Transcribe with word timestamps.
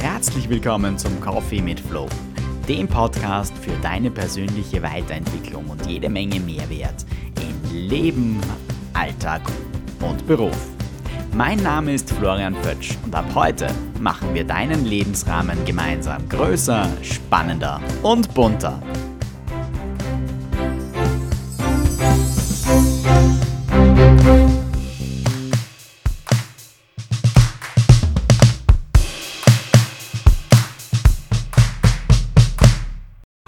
Herzlich 0.00 0.48
willkommen 0.48 0.96
zum 0.96 1.20
Coffee 1.20 1.60
mit 1.60 1.78
Flow, 1.78 2.08
dem 2.66 2.88
Podcast 2.88 3.52
für 3.58 3.76
deine 3.82 4.10
persönliche 4.10 4.82
Weiterentwicklung 4.82 5.68
und 5.68 5.84
jede 5.84 6.08
Menge 6.08 6.40
Mehrwert 6.40 7.04
in 7.38 7.88
Leben, 7.88 8.40
Alltag 8.94 9.42
und 10.00 10.26
Beruf. 10.26 10.56
Mein 11.34 11.62
Name 11.62 11.92
ist 11.92 12.10
Florian 12.10 12.54
Pötsch 12.62 12.96
und 13.04 13.14
ab 13.14 13.26
heute 13.34 13.68
machen 14.00 14.32
wir 14.32 14.44
deinen 14.44 14.86
Lebensrahmen 14.86 15.62
gemeinsam 15.66 16.26
größer, 16.30 16.88
spannender 17.02 17.82
und 18.02 18.32
bunter. 18.32 18.82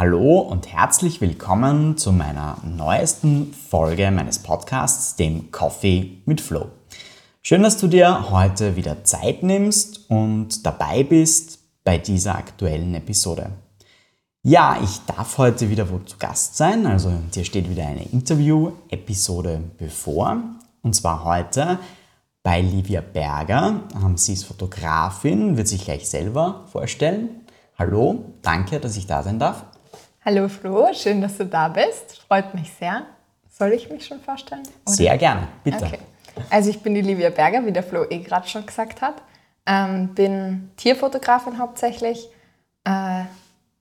Hallo 0.05 0.41
und 0.41 0.67
herzlich 0.67 1.21
willkommen 1.21 1.97
zu 1.97 2.11
meiner 2.11 2.59
neuesten 2.65 3.55
Folge 3.55 4.11
meines 4.11 4.41
Podcasts, 4.41 5.15
dem 5.15 5.53
Coffee 5.53 6.23
mit 6.25 6.41
Flow. 6.41 6.71
Schön, 7.41 7.63
dass 7.63 7.79
du 7.79 7.87
dir 7.87 8.33
heute 8.33 8.75
wieder 8.75 9.05
Zeit 9.05 9.45
nimmst 9.45 10.11
und 10.11 10.67
dabei 10.67 11.05
bist 11.05 11.61
bei 11.85 11.99
dieser 11.99 12.35
aktuellen 12.35 12.97
Episode. 12.97 13.53
Ja, 14.43 14.77
ich 14.83 14.99
darf 15.07 15.39
heute 15.39 15.71
wieder 15.71 15.89
wo 15.89 15.99
zu 16.01 16.17
Gast 16.19 16.57
sein, 16.57 16.85
also 16.85 17.13
dir 17.33 17.45
steht 17.45 17.71
wieder 17.71 17.87
eine 17.87 18.03
Interview-Episode 18.03 19.63
bevor. 19.79 20.43
Und 20.83 20.97
zwar 20.97 21.23
heute 21.23 21.79
bei 22.43 22.61
Livia 22.61 23.03
Berger. 23.03 23.83
Ähm, 23.95 24.17
sie 24.17 24.33
ist 24.33 24.47
Fotografin, 24.47 25.57
wird 25.57 25.69
sich 25.69 25.85
gleich 25.85 26.11
selber 26.11 26.65
vorstellen. 26.73 27.47
Hallo, 27.79 28.25
danke, 28.43 28.81
dass 28.81 28.97
ich 28.97 29.07
da 29.07 29.23
sein 29.23 29.39
darf. 29.39 29.65
Hallo 30.25 30.49
Flo, 30.49 30.89
schön, 30.95 31.21
dass 31.21 31.37
du 31.37 31.47
da 31.47 31.67
bist. 31.67 32.23
Freut 32.29 32.55
mich 32.55 32.73
sehr. 32.75 33.07
Soll 33.51 33.73
ich 33.73 33.91
mich 33.91 34.07
schon 34.07 34.21
vorstellen? 34.21 34.63
Oder? 34.87 34.95
Sehr 34.95 35.19
gerne, 35.19 35.49
bitte. 35.65 35.85
Okay. 35.85 35.99
Also 36.49 36.71
ich 36.71 36.81
bin 36.81 36.95
die 36.95 37.01
Livia 37.01 37.31
Berger, 37.31 37.67
wie 37.67 37.73
der 37.73 37.83
Flo 37.83 38.05
eh 38.09 38.21
gerade 38.21 38.47
schon 38.47 38.65
gesagt 38.65 39.03
hat. 39.03 39.17
Ähm, 39.67 40.15
bin 40.15 40.71
Tierfotografin 40.77 41.59
hauptsächlich, 41.59 42.29
äh, 42.85 43.25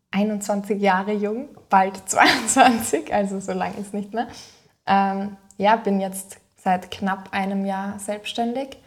21 0.09 0.81
Jahre 0.81 1.14
jung, 1.14 1.50
bald 1.69 1.97
22, 2.09 3.14
also 3.14 3.39
so 3.39 3.52
lange 3.52 3.78
ist 3.78 3.94
nicht 3.94 4.12
mehr. 4.12 4.28
Ähm, 4.88 5.38
ja, 5.58 5.75
bin 5.75 6.02
jetzt 6.02 6.39
seit 6.58 6.89
knapp 6.89 7.30
einem 7.34 7.66
Jahr 7.66 8.00
selbstständig 8.00 8.80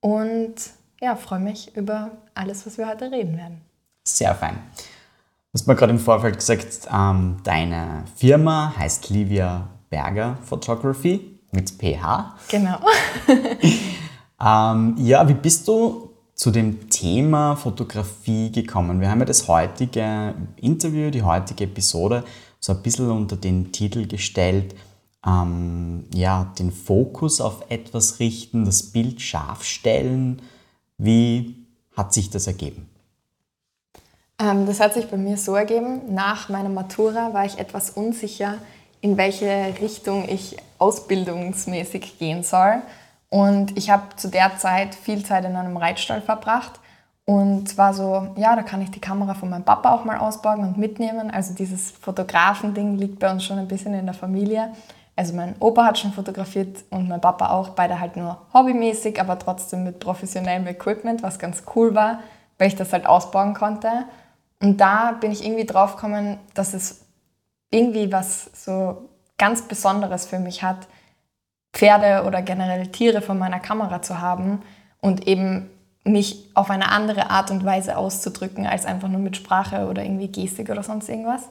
und 0.00 0.56
ja, 1.00 1.16
freue 1.16 1.40
mich 1.40 1.74
über 1.74 2.10
alles, 2.34 2.66
was 2.66 2.76
wir 2.76 2.86
heute 2.86 3.10
reden 3.10 3.38
werden. 3.38 3.62
Sehr 4.04 4.34
fein. 4.34 4.58
Du 5.52 5.58
hast 5.58 5.66
mir 5.66 5.74
gerade 5.74 5.92
im 5.92 5.98
Vorfeld 5.98 6.36
gesagt, 6.36 6.88
ähm, 6.90 7.36
deine 7.44 8.04
Firma 8.16 8.74
heißt 8.74 9.10
Livia 9.10 9.68
Berger 9.90 10.38
Photography 10.44 11.40
mit 11.50 11.70
PH. 11.72 12.36
Genau. 12.48 12.78
ähm, 14.42 14.94
ja, 14.96 15.28
wie 15.28 15.34
bist 15.34 15.68
du 15.68 16.08
zu 16.34 16.52
dem 16.52 16.88
Thema 16.88 17.54
Fotografie 17.56 18.50
gekommen? 18.50 19.02
Wir 19.02 19.10
haben 19.10 19.18
ja 19.18 19.26
das 19.26 19.46
heutige 19.46 20.34
Interview, 20.56 21.10
die 21.10 21.22
heutige 21.22 21.64
Episode 21.64 22.24
so 22.58 22.72
ein 22.72 22.82
bisschen 22.82 23.10
unter 23.10 23.36
den 23.36 23.72
Titel 23.72 24.06
gestellt, 24.06 24.74
ähm, 25.26 26.06
ja, 26.14 26.50
den 26.58 26.72
Fokus 26.72 27.42
auf 27.42 27.66
etwas 27.68 28.20
richten, 28.20 28.64
das 28.64 28.84
Bild 28.84 29.20
scharf 29.20 29.64
stellen. 29.64 30.40
Wie 30.96 31.66
hat 31.94 32.14
sich 32.14 32.30
das 32.30 32.46
ergeben? 32.46 32.88
Ähm, 34.42 34.66
das 34.66 34.80
hat 34.80 34.94
sich 34.94 35.08
bei 35.08 35.16
mir 35.16 35.36
so 35.36 35.54
ergeben. 35.54 36.14
Nach 36.14 36.48
meiner 36.48 36.68
Matura 36.68 37.32
war 37.32 37.44
ich 37.44 37.58
etwas 37.58 37.90
unsicher, 37.90 38.54
in 39.00 39.16
welche 39.16 39.74
Richtung 39.80 40.28
ich 40.28 40.56
ausbildungsmäßig 40.78 42.18
gehen 42.18 42.42
soll. 42.42 42.82
Und 43.30 43.76
ich 43.78 43.90
habe 43.90 44.16
zu 44.16 44.28
der 44.28 44.58
Zeit 44.58 44.94
viel 44.94 45.24
Zeit 45.24 45.44
in 45.44 45.56
einem 45.56 45.76
Reitstall 45.76 46.20
verbracht 46.20 46.72
und 47.24 47.78
war 47.78 47.94
so, 47.94 48.28
ja, 48.36 48.56
da 48.56 48.62
kann 48.62 48.82
ich 48.82 48.90
die 48.90 49.00
Kamera 49.00 49.34
von 49.34 49.48
meinem 49.48 49.64
Papa 49.64 49.94
auch 49.94 50.04
mal 50.04 50.18
ausborgen 50.18 50.64
und 50.64 50.76
mitnehmen. 50.76 51.30
Also 51.30 51.54
dieses 51.54 51.92
Fotografending 51.92 52.98
liegt 52.98 53.20
bei 53.20 53.30
uns 53.30 53.44
schon 53.44 53.58
ein 53.58 53.68
bisschen 53.68 53.94
in 53.94 54.06
der 54.06 54.14
Familie. 54.14 54.72
Also 55.14 55.34
mein 55.34 55.54
Opa 55.60 55.84
hat 55.84 55.98
schon 55.98 56.12
fotografiert 56.12 56.84
und 56.90 57.08
mein 57.08 57.20
Papa 57.20 57.50
auch, 57.50 57.70
beide 57.70 58.00
halt 58.00 58.16
nur 58.16 58.38
hobbymäßig, 58.52 59.20
aber 59.20 59.38
trotzdem 59.38 59.84
mit 59.84 60.00
professionellem 60.00 60.66
Equipment, 60.66 61.22
was 61.22 61.38
ganz 61.38 61.62
cool 61.76 61.94
war, 61.94 62.20
weil 62.58 62.68
ich 62.68 62.76
das 62.76 62.92
halt 62.92 63.06
ausbauen 63.06 63.54
konnte. 63.54 63.88
Und 64.62 64.80
da 64.80 65.12
bin 65.12 65.32
ich 65.32 65.44
irgendwie 65.44 65.66
drauf 65.66 65.96
gekommen, 65.96 66.38
dass 66.54 66.72
es 66.72 67.04
irgendwie 67.70 68.12
was 68.12 68.48
so 68.54 69.08
ganz 69.36 69.62
Besonderes 69.62 70.24
für 70.24 70.38
mich 70.38 70.62
hat, 70.62 70.86
Pferde 71.72 72.24
oder 72.26 72.42
generell 72.42 72.86
Tiere 72.86 73.22
vor 73.22 73.34
meiner 73.34 73.58
Kamera 73.58 74.02
zu 74.02 74.20
haben 74.20 74.62
und 75.00 75.26
eben 75.26 75.68
mich 76.04 76.48
auf 76.54 76.70
eine 76.70 76.90
andere 76.90 77.30
Art 77.30 77.50
und 77.50 77.64
Weise 77.64 77.96
auszudrücken, 77.96 78.66
als 78.66 78.86
einfach 78.86 79.08
nur 79.08 79.20
mit 79.20 79.36
Sprache 79.36 79.88
oder 79.88 80.04
irgendwie 80.04 80.28
Gestik 80.28 80.70
oder 80.70 80.84
sonst 80.84 81.08
irgendwas. 81.08 81.48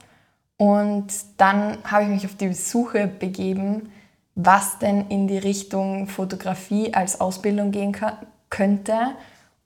Und 0.55 1.07
dann 1.35 1.79
habe 1.83 2.03
ich 2.03 2.09
mich 2.09 2.25
auf 2.25 2.35
die 2.35 2.53
Suche 2.53 3.07
begeben, 3.07 3.91
was 4.35 4.79
denn 4.79 5.09
in 5.09 5.27
die 5.27 5.37
Richtung 5.37 6.07
Fotografie 6.07 6.93
als 6.93 7.19
Ausbildung 7.19 7.71
gehen 7.71 7.93
könnte 8.49 8.97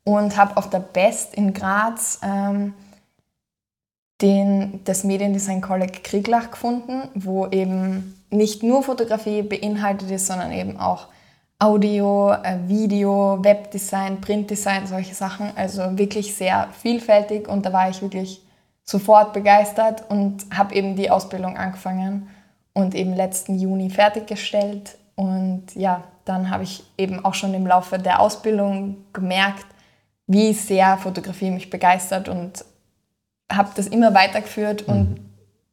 und 0.04 0.36
habe 0.36 0.58
auf 0.58 0.70
der 0.70 0.80
Best 0.80 1.36
in 1.36 1.54
Graz 1.54 2.20
ähm, 2.24 2.74
den, 4.26 4.84
das 4.86 5.04
Mediendesign 5.04 5.62
College 5.62 6.00
Krieglach 6.04 6.50
gefunden, 6.50 7.10
wo 7.14 7.46
eben 7.48 8.20
nicht 8.32 8.64
nur 8.64 8.82
Fotografie 8.82 9.44
beinhaltet 9.44 10.10
ist, 10.10 10.26
sondern 10.26 10.52
eben 10.52 10.80
auch 10.80 11.08
Audio, 11.60 12.32
äh, 12.32 12.58
Video, 12.68 13.38
Webdesign, 13.44 14.20
Printdesign, 14.22 14.88
solche 14.88 15.14
Sachen. 15.14 15.52
Also 15.56 15.98
wirklich 15.98 16.36
sehr 16.36 16.70
vielfältig 16.82 17.48
und 17.48 17.68
da 17.68 17.72
war 17.72 17.88
ich 17.90 18.02
wirklich 18.02 18.42
sofort 18.84 19.32
begeistert 19.32 20.04
und 20.10 20.46
habe 20.52 20.74
eben 20.74 20.96
die 20.96 21.12
Ausbildung 21.12 21.56
angefangen 21.56 22.28
und 22.74 22.96
eben 22.96 23.14
letzten 23.14 23.60
Juni 23.60 23.92
fertiggestellt. 23.92 24.98
Und 25.16 25.68
ja, 25.76 26.04
dann 26.26 26.50
habe 26.50 26.64
ich 26.64 26.84
eben 26.98 27.24
auch 27.24 27.36
schon 27.36 27.54
im 27.54 27.68
Laufe 27.68 28.00
der 28.00 28.20
Ausbildung 28.20 28.98
gemerkt, 29.14 29.66
wie 30.26 30.52
sehr 30.54 30.98
Fotografie 30.98 31.52
mich 31.52 31.70
begeistert 31.70 32.28
und 32.28 32.66
habe 33.52 33.70
das 33.76 33.88
immer 33.88 34.14
weitergeführt 34.14 34.84
und 34.84 35.12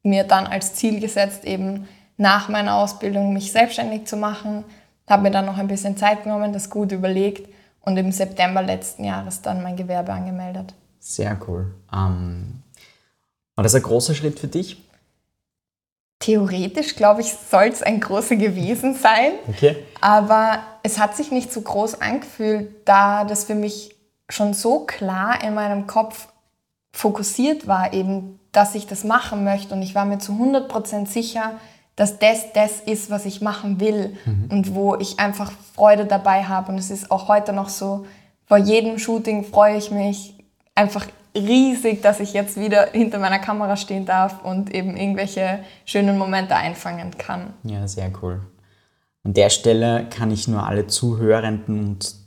mhm. 0.03 0.11
mir 0.11 0.25
dann 0.25 0.47
als 0.47 0.75
Ziel 0.75 1.01
gesetzt, 1.01 1.45
eben 1.45 1.89
nach 2.17 2.49
meiner 2.49 2.77
Ausbildung 2.77 3.33
mich 3.33 3.53
selbstständig 3.53 4.07
zu 4.07 4.17
machen. 4.17 4.65
Habe 5.09 5.25
mir 5.25 5.31
dann 5.31 5.47
noch 5.47 5.59
ein 5.59 5.69
bisschen 5.69 5.97
Zeit 5.97 6.25
genommen, 6.25 6.53
das 6.53 6.71
gut 6.71 6.93
überlegt 6.93 7.49
und 7.81 7.97
im 7.97 8.13
September 8.13 8.63
letzten 8.63 9.05
Jahres 9.05 9.43
dann 9.43 9.63
mein 9.63 9.77
Gewerbe 9.77 10.13
angemeldet. 10.13 10.75
Sehr 10.99 11.39
cool. 11.49 11.75
Ähm, 11.93 12.63
war 13.55 13.65
das 13.65 13.75
ein 13.75 13.83
großer 13.83 14.15
Schritt 14.15 14.39
für 14.39 14.47
dich? 14.47 14.81
Theoretisch, 16.21 16.95
glaube 16.95 17.21
ich, 17.21 17.33
soll 17.33 17.65
es 17.65 17.83
ein 17.83 17.99
großer 17.99 18.37
gewesen 18.37 18.95
sein. 18.95 19.33
Okay. 19.49 19.77
Aber 20.01 20.61
es 20.85 21.01
hat 21.01 21.17
sich 21.17 21.33
nicht 21.33 21.53
so 21.53 21.61
groß 21.61 22.01
angefühlt, 22.01 22.71
da 22.87 23.25
das 23.25 23.45
für 23.45 23.57
mich 23.57 23.97
schon 24.29 24.55
so 24.55 24.81
klar 24.81 25.43
in 25.43 25.55
meinem 25.55 25.89
Kopf 25.89 26.29
fokussiert 26.93 27.67
war, 27.67 27.93
eben, 27.93 28.39
dass 28.53 28.75
ich 28.75 28.87
das 28.87 29.05
machen 29.05 29.45
möchte. 29.45 29.75
Und 29.75 29.83
ich 29.83 29.95
war 29.95 30.05
mir 30.05 30.19
zu 30.19 30.33
100% 30.33 31.07
sicher, 31.07 31.53
dass 31.97 32.19
das 32.19 32.53
das 32.53 32.81
ist, 32.81 33.11
was 33.11 33.27
ich 33.27 33.41
machen 33.41 33.81
will 33.81 34.17
mhm. 34.25 34.49
und 34.51 34.75
wo 34.75 34.97
ich 34.97 35.19
einfach 35.19 35.53
Freude 35.75 36.07
dabei 36.07 36.45
habe. 36.45 36.73
Und 36.73 36.79
es 36.79 36.91
ist 36.91 37.11
auch 37.11 37.29
heute 37.29 37.53
noch 37.53 37.69
so, 37.69 38.07
vor 38.47 38.59
jedem 38.59 38.99
Shooting 38.99 39.45
freue 39.45 39.77
ich 39.77 39.91
mich 39.91 40.35
einfach 40.75 41.07
riesig, 41.35 42.03
dass 42.03 42.21
ich 42.21 42.33
jetzt 42.33 42.59
wieder 42.59 42.89
hinter 42.93 43.19
meiner 43.19 43.39
Kamera 43.39 43.77
stehen 43.77 44.05
darf 44.05 44.45
und 44.45 44.75
eben 44.75 44.97
irgendwelche 44.97 45.61
schönen 45.85 46.19
Momente 46.19 46.55
einfangen 46.55 47.17
kann. 47.17 47.55
Ja, 47.63 47.87
sehr 47.89 48.11
cool. 48.23 48.43
An 49.25 49.35
der 49.35 49.51
Stelle 49.51 50.07
kann 50.11 50.31
ich 50.31 50.49
nur 50.49 50.67
alle 50.67 50.87
Zuhörenden 50.87 51.81
und 51.81 52.22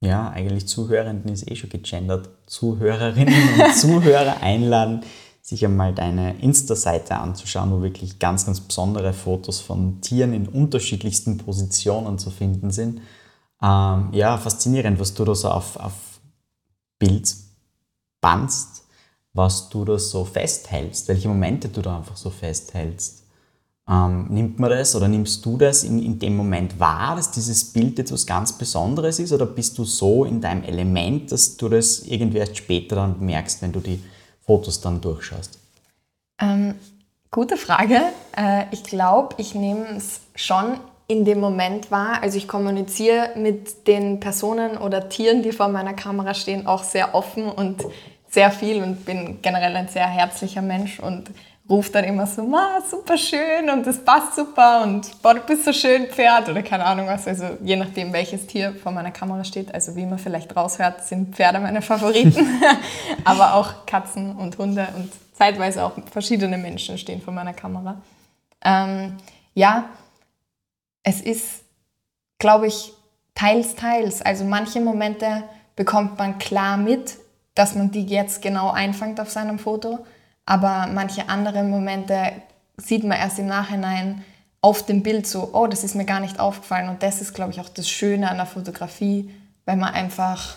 ja, 0.00 0.30
eigentlich 0.30 0.68
Zuhörenden 0.68 1.32
ist 1.32 1.50
eh 1.50 1.56
schon 1.56 1.70
gegendert, 1.70 2.28
Zuhörerinnen 2.46 3.34
und 3.34 3.74
Zuhörer 3.76 4.42
einladen, 4.42 5.02
sich 5.40 5.64
einmal 5.64 5.94
deine 5.94 6.40
Insta-Seite 6.40 7.16
anzuschauen, 7.16 7.70
wo 7.70 7.80
wirklich 7.80 8.18
ganz, 8.18 8.46
ganz 8.46 8.60
besondere 8.60 9.12
Fotos 9.12 9.60
von 9.60 10.00
Tieren 10.00 10.32
in 10.32 10.48
unterschiedlichsten 10.48 11.38
Positionen 11.38 12.18
zu 12.18 12.30
finden 12.30 12.70
sind. 12.70 13.00
Ähm, 13.62 14.08
ja, 14.12 14.36
faszinierend, 14.38 14.98
was 14.98 15.14
du 15.14 15.24
da 15.24 15.34
so 15.34 15.48
auf, 15.48 15.76
auf 15.76 15.92
Bild 16.98 17.32
bannst, 18.20 18.84
was 19.32 19.68
du 19.68 19.84
da 19.84 19.98
so 19.98 20.24
festhältst, 20.24 21.08
welche 21.08 21.28
Momente 21.28 21.68
du 21.68 21.80
da 21.80 21.98
einfach 21.98 22.16
so 22.16 22.30
festhältst. 22.30 23.25
Ähm, 23.88 24.26
nimmt 24.30 24.58
man 24.58 24.70
das 24.70 24.96
oder 24.96 25.06
nimmst 25.06 25.46
du 25.46 25.56
das 25.56 25.84
in, 25.84 26.02
in 26.02 26.18
dem 26.18 26.36
Moment 26.36 26.80
wahr, 26.80 27.14
dass 27.14 27.30
dieses 27.30 27.72
Bild 27.72 27.98
etwas 28.00 28.26
ganz 28.26 28.52
Besonderes 28.52 29.20
ist 29.20 29.32
oder 29.32 29.46
bist 29.46 29.78
du 29.78 29.84
so 29.84 30.24
in 30.24 30.40
deinem 30.40 30.64
Element, 30.64 31.30
dass 31.30 31.56
du 31.56 31.68
das 31.68 32.00
irgendwie 32.00 32.38
erst 32.38 32.56
später 32.56 32.96
dann 32.96 33.20
merkst, 33.20 33.62
wenn 33.62 33.70
du 33.70 33.78
die 33.78 34.02
Fotos 34.44 34.80
dann 34.80 35.00
durchschaust? 35.00 35.60
Ähm, 36.40 36.74
gute 37.30 37.56
Frage. 37.56 38.00
Äh, 38.36 38.64
ich 38.72 38.82
glaube, 38.82 39.36
ich 39.38 39.54
nehme 39.54 39.86
es 39.96 40.20
schon 40.34 40.78
in 41.06 41.24
dem 41.24 41.38
Moment 41.38 41.92
wahr. 41.92 42.22
Also 42.22 42.38
ich 42.38 42.48
kommuniziere 42.48 43.30
mit 43.36 43.86
den 43.86 44.18
Personen 44.18 44.78
oder 44.78 45.08
Tieren, 45.08 45.42
die 45.44 45.52
vor 45.52 45.68
meiner 45.68 45.94
Kamera 45.94 46.34
stehen, 46.34 46.66
auch 46.66 46.82
sehr 46.82 47.14
offen 47.14 47.44
und 47.48 47.84
sehr 48.28 48.50
viel 48.50 48.82
und 48.82 49.04
bin 49.04 49.40
generell 49.42 49.76
ein 49.76 49.88
sehr 49.88 50.08
herzlicher 50.08 50.62
Mensch 50.62 50.98
und 50.98 51.30
ruft 51.68 51.94
dann 51.94 52.04
immer 52.04 52.26
so, 52.26 52.44
Ma, 52.44 52.80
super 52.88 53.18
schön 53.18 53.68
und 53.72 53.86
das 53.86 53.98
passt 54.04 54.36
super 54.36 54.82
und 54.84 55.20
boah, 55.22 55.34
du 55.34 55.40
bist 55.40 55.64
so 55.64 55.72
schön 55.72 56.06
Pferd 56.06 56.48
oder 56.48 56.62
keine 56.62 56.84
Ahnung 56.84 57.08
was. 57.08 57.26
Also 57.26 57.56
je 57.62 57.76
nachdem, 57.76 58.12
welches 58.12 58.46
Tier 58.46 58.74
vor 58.74 58.92
meiner 58.92 59.10
Kamera 59.10 59.42
steht. 59.42 59.74
Also 59.74 59.96
wie 59.96 60.06
man 60.06 60.18
vielleicht 60.18 60.54
raushört, 60.54 61.04
sind 61.04 61.34
Pferde 61.34 61.58
meine 61.58 61.82
Favoriten. 61.82 62.46
Aber 63.24 63.54
auch 63.54 63.84
Katzen 63.86 64.36
und 64.36 64.56
Hunde 64.58 64.86
und 64.96 65.10
zeitweise 65.32 65.84
auch 65.84 65.92
verschiedene 66.10 66.56
Menschen 66.56 66.98
stehen 66.98 67.20
vor 67.20 67.34
meiner 67.34 67.52
Kamera. 67.52 68.00
Ähm, 68.64 69.16
ja, 69.54 69.88
es 71.02 71.20
ist, 71.20 71.64
glaube 72.38 72.68
ich, 72.68 72.92
teils, 73.34 73.74
teils. 73.74 74.22
Also 74.22 74.44
manche 74.44 74.80
Momente 74.80 75.44
bekommt 75.74 76.18
man 76.18 76.38
klar 76.38 76.76
mit, 76.76 77.16
dass 77.54 77.74
man 77.74 77.90
die 77.90 78.04
jetzt 78.06 78.40
genau 78.40 78.70
einfängt 78.70 79.20
auf 79.20 79.30
seinem 79.30 79.58
Foto 79.58 80.06
aber 80.46 80.86
manche 80.86 81.28
andere 81.28 81.64
Momente 81.64 82.32
sieht 82.76 83.04
man 83.04 83.18
erst 83.18 83.38
im 83.38 83.46
Nachhinein 83.46 84.24
auf 84.60 84.86
dem 84.86 85.02
Bild 85.02 85.26
so, 85.26 85.50
oh, 85.52 85.66
das 85.66 85.84
ist 85.84 85.94
mir 85.94 86.04
gar 86.04 86.20
nicht 86.20 86.40
aufgefallen. 86.40 86.88
Und 86.88 87.02
das 87.02 87.20
ist, 87.20 87.34
glaube 87.34 87.52
ich, 87.52 87.60
auch 87.60 87.68
das 87.68 87.88
Schöne 87.88 88.30
an 88.30 88.36
der 88.36 88.46
Fotografie, 88.46 89.30
weil 89.64 89.76
man 89.76 89.92
einfach 89.92 90.56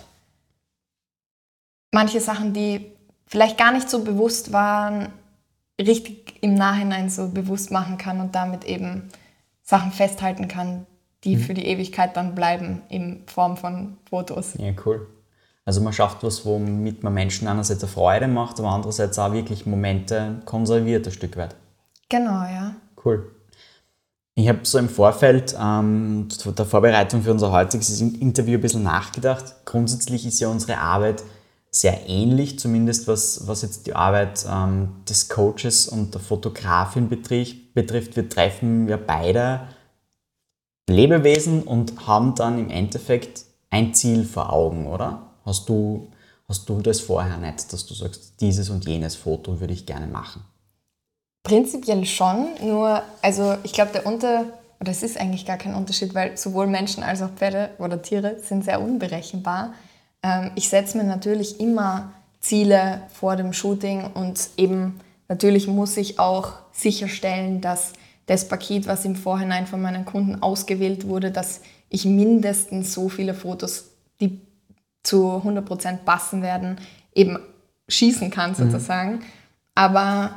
manche 1.92 2.22
Sachen, 2.22 2.54
die 2.54 2.92
vielleicht 3.28 3.58
gar 3.58 3.72
nicht 3.72 3.90
so 3.90 4.04
bewusst 4.04 4.54
waren, 4.54 5.10
richtig 5.80 6.36
im 6.42 6.56
Nachhinein 6.56 7.10
so 7.10 7.30
bewusst 7.30 7.72
machen 7.72 7.98
kann 7.98 8.20
und 8.20 8.36
damit 8.36 8.66
eben 8.66 9.10
Sachen 9.64 9.92
festhalten 9.92 10.48
kann, 10.48 10.86
die 11.24 11.36
mhm. 11.36 11.42
für 11.42 11.54
die 11.54 11.66
Ewigkeit 11.66 12.16
dann 12.18 12.36
bleiben 12.36 12.82
in 12.90 13.24
Form 13.28 13.58
von 13.58 13.98
Fotos. 14.10 14.56
Ja, 14.58 14.74
cool. 14.86 15.08
Also 15.70 15.82
man 15.82 15.94
schafft 15.94 16.24
was, 16.24 16.48
womit 16.48 17.04
man 17.04 17.14
Menschen 17.14 17.48
einerseits 17.48 17.84
eine 17.84 17.92
Freude 17.92 18.28
macht, 18.28 18.60
aber 18.60 18.70
andererseits 18.70 19.20
auch 19.20 19.34
wirklich 19.34 19.68
Momente 19.68 20.42
konserviert 20.46 21.06
ein 21.06 21.14
Stück 21.14 21.38
weit. 21.38 21.56
Genau, 22.10 22.42
ja. 22.42 22.74
Cool. 23.06 23.30
Ich 24.34 24.50
habe 24.50 24.62
so 24.64 24.80
im 24.80 24.90
Vorfeld 24.90 25.56
ähm, 25.62 26.28
der 26.44 26.66
Vorbereitung 26.66 27.22
für 27.22 27.30
unser 27.30 27.52
heutiges 27.52 28.02
Interview 28.02 28.58
ein 28.58 28.62
bisschen 28.62 28.82
nachgedacht. 28.82 29.58
Grundsätzlich 29.66 30.26
ist 30.26 30.40
ja 30.40 30.48
unsere 30.48 30.80
Arbeit 30.80 31.22
sehr 31.70 32.10
ähnlich, 32.10 32.58
zumindest 32.58 33.08
was, 33.08 33.46
was 33.46 33.62
jetzt 33.62 33.86
die 33.86 33.94
Arbeit 33.94 34.48
ähm, 34.52 34.96
des 35.08 35.30
Coaches 35.30 35.88
und 35.88 36.16
der 36.16 36.22
Fotografin 36.22 37.10
betrifft. 37.10 37.76
betrifft. 37.76 38.16
Wir 38.16 38.28
treffen 38.28 38.88
ja 38.88 38.98
beide 38.98 39.68
Lebewesen 40.90 41.62
und 41.62 42.08
haben 42.08 42.34
dann 42.34 42.58
im 42.58 42.72
Endeffekt 42.72 43.46
ein 43.70 43.94
Ziel 43.94 44.26
vor 44.26 44.52
Augen, 44.52 44.88
oder? 44.88 45.29
Hast 45.50 45.68
du, 45.68 46.08
hast 46.48 46.70
du 46.70 46.80
das 46.80 47.00
vorher 47.00 47.38
nicht, 47.38 47.74
dass 47.74 47.84
du 47.84 47.96
sagst, 47.96 48.40
dieses 48.40 48.70
und 48.70 48.88
jenes 48.88 49.16
Foto 49.16 49.60
würde 49.60 49.74
ich 49.74 49.88
gerne 49.88 50.06
machen? 50.06 50.44
Prinzipiell 51.42 52.06
schon, 52.06 52.50
nur, 52.62 53.02
also 53.24 53.56
ich 53.64 53.74
glaube, 53.74 53.92
der 53.92 54.06
Unter, 54.06 54.46
oder 54.80 54.92
es 54.92 55.02
ist 55.02 55.20
eigentlich 55.20 55.48
gar 55.48 55.58
kein 55.58 55.74
Unterschied, 55.74 56.14
weil 56.14 56.38
sowohl 56.38 56.68
Menschen 56.68 57.02
als 57.02 57.24
auch 57.24 57.32
Pferde 57.32 57.72
oder 57.80 58.00
Tiere 58.00 58.40
sind 58.40 58.64
sehr 58.64 58.80
unberechenbar. 58.80 59.74
Ähm, 60.22 60.52
ich 60.54 60.70
setze 60.70 60.98
mir 60.98 61.04
natürlich 61.04 61.60
immer 61.60 62.14
Ziele 62.40 63.02
vor 63.12 63.36
dem 63.36 63.52
Shooting 63.52 64.12
und 64.14 64.50
eben 64.56 65.00
natürlich 65.30 65.66
muss 65.66 65.98
ich 65.98 66.20
auch 66.20 66.54
sicherstellen, 66.72 67.60
dass 67.60 67.94
das 68.28 68.48
Paket, 68.48 68.86
was 68.86 69.04
im 69.04 69.16
Vorhinein 69.16 69.66
von 69.66 69.82
meinen 69.82 70.06
Kunden 70.06 70.44
ausgewählt 70.44 71.08
wurde, 71.08 71.32
dass 71.32 71.62
ich 71.90 72.06
mindestens 72.06 72.94
so 72.94 73.10
viele 73.10 73.34
Fotos, 73.34 73.86
die 74.22 74.40
zu 75.04 75.42
100% 75.44 75.98
passen 76.06 76.42
werden, 76.42 76.78
eben 77.14 77.40
schießen 77.88 78.32
kann 78.32 78.52
mhm. 78.52 78.56
sozusagen. 78.56 79.12
Mhm. 79.14 79.24
Aber 79.76 80.32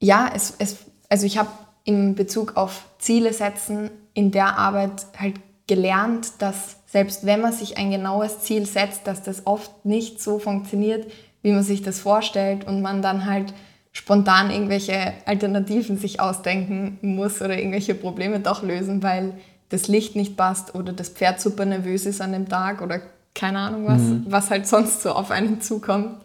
ja, 0.00 0.30
es, 0.34 0.54
es, 0.58 0.78
also 1.08 1.26
ich 1.26 1.38
habe 1.38 1.50
in 1.84 2.14
Bezug 2.14 2.56
auf 2.56 2.86
Ziele 2.98 3.32
setzen 3.32 3.90
in 4.14 4.30
der 4.30 4.58
Arbeit 4.58 5.06
halt 5.18 5.36
gelernt, 5.66 6.32
dass 6.38 6.76
selbst 6.86 7.24
wenn 7.24 7.40
man 7.40 7.52
sich 7.52 7.78
ein 7.78 7.90
genaues 7.90 8.40
Ziel 8.40 8.66
setzt, 8.66 9.06
dass 9.06 9.22
das 9.22 9.46
oft 9.46 9.84
nicht 9.84 10.20
so 10.20 10.38
funktioniert, 10.38 11.10
wie 11.42 11.52
man 11.52 11.62
sich 11.62 11.82
das 11.82 12.00
vorstellt 12.00 12.66
und 12.66 12.82
man 12.82 13.02
dann 13.02 13.26
halt 13.26 13.54
spontan 13.92 14.50
irgendwelche 14.50 15.12
Alternativen 15.26 15.98
sich 15.98 16.20
ausdenken 16.20 16.98
muss 17.02 17.40
oder 17.40 17.56
irgendwelche 17.56 17.94
Probleme 17.94 18.40
doch 18.40 18.62
lösen, 18.62 19.02
weil 19.02 19.34
das 19.68 19.88
Licht 19.88 20.16
nicht 20.16 20.36
passt 20.36 20.74
oder 20.74 20.92
das 20.92 21.08
Pferd 21.08 21.40
super 21.40 21.64
nervös 21.64 22.06
ist 22.06 22.20
an 22.20 22.32
dem 22.32 22.48
Tag 22.48 22.82
oder 22.82 23.00
keine 23.34 23.58
Ahnung 23.58 23.86
was, 23.86 24.00
mhm. 24.00 24.26
was 24.28 24.50
halt 24.50 24.66
sonst 24.66 25.02
so 25.02 25.12
auf 25.12 25.30
einen 25.30 25.60
zukommt. 25.60 26.16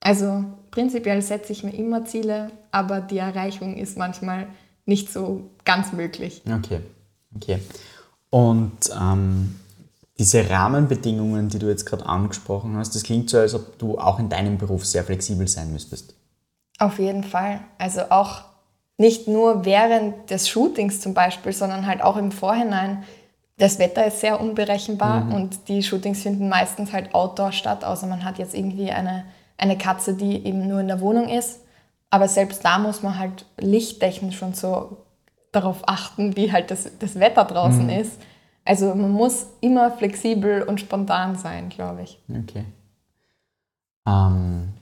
Also 0.00 0.44
prinzipiell 0.70 1.22
setze 1.22 1.52
ich 1.52 1.64
mir 1.64 1.74
immer 1.74 2.04
Ziele, 2.04 2.50
aber 2.70 3.00
die 3.00 3.18
Erreichung 3.18 3.76
ist 3.76 3.96
manchmal 3.96 4.46
nicht 4.84 5.12
so 5.12 5.50
ganz 5.64 5.92
möglich. 5.92 6.42
Okay, 6.46 6.80
okay. 7.34 7.58
Und 8.30 8.90
ähm, 9.00 9.56
diese 10.18 10.48
Rahmenbedingungen, 10.48 11.48
die 11.48 11.58
du 11.58 11.68
jetzt 11.68 11.86
gerade 11.86 12.06
angesprochen 12.06 12.76
hast, 12.76 12.94
das 12.94 13.02
klingt 13.02 13.28
so, 13.30 13.38
als 13.38 13.54
ob 13.54 13.78
du 13.78 13.98
auch 13.98 14.18
in 14.18 14.28
deinem 14.28 14.58
Beruf 14.58 14.84
sehr 14.86 15.04
flexibel 15.04 15.46
sein 15.48 15.72
müsstest. 15.72 16.14
Auf 16.78 16.98
jeden 16.98 17.24
Fall. 17.24 17.60
Also 17.78 18.02
auch 18.10 18.42
nicht 18.98 19.28
nur 19.28 19.64
während 19.64 20.30
des 20.30 20.48
Shootings 20.48 21.00
zum 21.00 21.14
Beispiel, 21.14 21.52
sondern 21.52 21.86
halt 21.86 22.02
auch 22.02 22.16
im 22.16 22.32
Vorhinein 22.32 23.04
das 23.58 23.78
Wetter 23.78 24.06
ist 24.06 24.20
sehr 24.20 24.40
unberechenbar 24.40 25.24
mhm. 25.24 25.34
und 25.34 25.68
die 25.68 25.82
Shootings 25.82 26.22
finden 26.22 26.48
meistens 26.48 26.92
halt 26.92 27.14
outdoor 27.14 27.52
statt, 27.52 27.84
außer 27.84 28.06
man 28.06 28.24
hat 28.24 28.38
jetzt 28.38 28.54
irgendwie 28.54 28.90
eine, 28.90 29.24
eine 29.56 29.78
Katze, 29.78 30.14
die 30.14 30.44
eben 30.44 30.68
nur 30.68 30.80
in 30.80 30.88
der 30.88 31.00
Wohnung 31.00 31.28
ist. 31.28 31.60
Aber 32.10 32.28
selbst 32.28 32.64
da 32.64 32.78
muss 32.78 33.02
man 33.02 33.18
halt 33.18 33.46
lichttechnisch 33.58 34.38
schon 34.38 34.54
so 34.54 34.98
darauf 35.52 35.88
achten, 35.88 36.36
wie 36.36 36.52
halt 36.52 36.70
das, 36.70 36.90
das 36.98 37.18
Wetter 37.18 37.44
draußen 37.44 37.84
mhm. 37.84 37.90
ist. 37.90 38.20
Also 38.64 38.94
man 38.94 39.10
muss 39.10 39.46
immer 39.60 39.90
flexibel 39.90 40.62
und 40.62 40.80
spontan 40.80 41.36
sein, 41.36 41.68
glaube 41.68 42.02
ich. 42.02 42.20
Okay. 42.28 42.64
Ähm, 44.06 44.74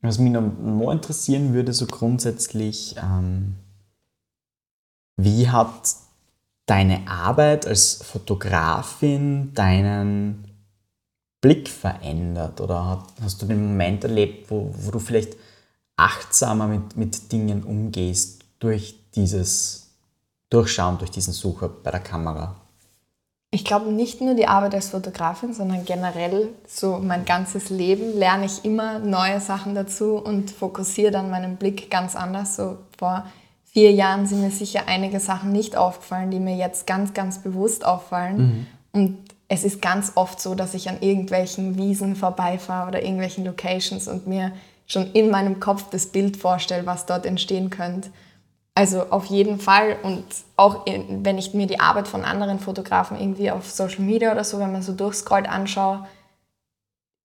was 0.00 0.18
mich 0.18 0.32
noch 0.32 0.42
more 0.42 0.92
interessieren 0.92 1.52
würde, 1.52 1.72
so 1.72 1.86
grundsätzlich, 1.86 2.96
ähm, 2.96 3.56
wie 5.16 5.50
hat 5.50 5.96
deine 6.66 7.08
Arbeit 7.08 7.66
als 7.66 8.02
Fotografin 8.02 9.52
deinen 9.54 10.44
Blick 11.40 11.68
verändert? 11.68 12.60
Oder 12.60 13.04
hast 13.22 13.42
du 13.42 13.46
den 13.46 13.68
Moment 13.68 14.04
erlebt, 14.04 14.50
wo, 14.50 14.72
wo 14.76 14.90
du 14.90 14.98
vielleicht 14.98 15.36
achtsamer 15.96 16.66
mit, 16.66 16.96
mit 16.96 17.32
Dingen 17.32 17.64
umgehst 17.64 18.44
durch 18.58 18.98
dieses 19.14 19.90
Durchschauen, 20.50 20.98
durch 20.98 21.10
diesen 21.10 21.32
Sucher 21.32 21.68
bei 21.68 21.90
der 21.90 22.00
Kamera? 22.00 22.56
Ich 23.54 23.66
glaube, 23.66 23.92
nicht 23.92 24.22
nur 24.22 24.34
die 24.34 24.48
Arbeit 24.48 24.74
als 24.74 24.88
Fotografin, 24.88 25.52
sondern 25.52 25.84
generell 25.84 26.48
so 26.66 26.98
mein 26.98 27.26
ganzes 27.26 27.68
Leben 27.68 28.16
lerne 28.16 28.46
ich 28.46 28.64
immer 28.64 28.98
neue 28.98 29.40
Sachen 29.40 29.74
dazu 29.74 30.16
und 30.16 30.50
fokussiere 30.50 31.10
dann 31.10 31.28
meinen 31.28 31.58
Blick 31.58 31.90
ganz 31.90 32.16
anders. 32.16 32.56
So 32.56 32.78
vor 32.96 33.26
vier 33.72 33.90
Jahren 33.92 34.26
sind 34.26 34.42
mir 34.42 34.50
sicher 34.50 34.82
einige 34.86 35.18
Sachen 35.18 35.50
nicht 35.50 35.76
aufgefallen, 35.76 36.30
die 36.30 36.40
mir 36.40 36.56
jetzt 36.56 36.86
ganz, 36.86 37.14
ganz 37.14 37.42
bewusst 37.42 37.86
auffallen. 37.86 38.36
Mhm. 38.36 38.66
Und 38.92 39.18
es 39.48 39.64
ist 39.64 39.80
ganz 39.80 40.12
oft 40.14 40.40
so, 40.40 40.54
dass 40.54 40.74
ich 40.74 40.88
an 40.88 40.98
irgendwelchen 41.00 41.76
Wiesen 41.76 42.14
vorbeifahre 42.14 42.88
oder 42.88 43.02
irgendwelchen 43.02 43.44
Locations 43.44 44.08
und 44.08 44.26
mir 44.26 44.52
schon 44.86 45.10
in 45.12 45.30
meinem 45.30 45.58
Kopf 45.58 45.86
das 45.90 46.06
Bild 46.06 46.36
vorstelle, 46.36 46.84
was 46.84 47.06
dort 47.06 47.24
entstehen 47.24 47.70
könnte. 47.70 48.10
Also 48.74 49.10
auf 49.10 49.26
jeden 49.26 49.58
Fall 49.58 49.96
und 50.02 50.24
auch 50.56 50.86
in, 50.86 51.24
wenn 51.24 51.38
ich 51.38 51.54
mir 51.54 51.66
die 51.66 51.80
Arbeit 51.80 52.08
von 52.08 52.24
anderen 52.24 52.58
Fotografen 52.58 53.18
irgendwie 53.18 53.50
auf 53.50 53.70
Social 53.70 54.00
Media 54.00 54.32
oder 54.32 54.44
so, 54.44 54.58
wenn 54.58 54.72
man 54.72 54.82
so 54.82 54.92
durchscrollt 54.92 55.48
anschaue, 55.48 56.06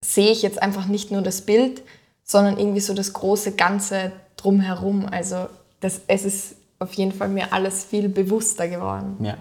sehe 0.04 0.32
ich 0.32 0.42
jetzt 0.42 0.62
einfach 0.62 0.86
nicht 0.86 1.12
nur 1.12 1.22
das 1.22 1.42
Bild, 1.42 1.82
sondern 2.24 2.58
irgendwie 2.58 2.82
so 2.82 2.94
das 2.94 3.14
große 3.14 3.54
Ganze 3.54 4.12
drumherum. 4.36 5.06
Also 5.10 5.48
das, 5.80 6.02
es 6.08 6.26
ist 6.26 6.56
auf 6.80 6.94
jeden 6.94 7.12
Fall 7.12 7.30
mir 7.30 7.54
alles 7.54 7.84
viel 7.84 8.10
bewusster 8.10 8.68
geworden. 8.68 9.18
Ja. 9.24 9.38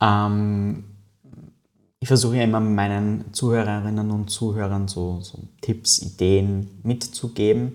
Ähm, 0.00 0.84
ich 2.00 2.08
versuche 2.08 2.36
ja 2.36 2.44
immer 2.44 2.60
meinen 2.60 3.32
Zuhörerinnen 3.32 4.10
und 4.10 4.30
Zuhörern 4.30 4.88
so, 4.88 5.20
so 5.20 5.38
Tipps, 5.60 5.98
Ideen 5.98 6.80
mitzugeben. 6.82 7.72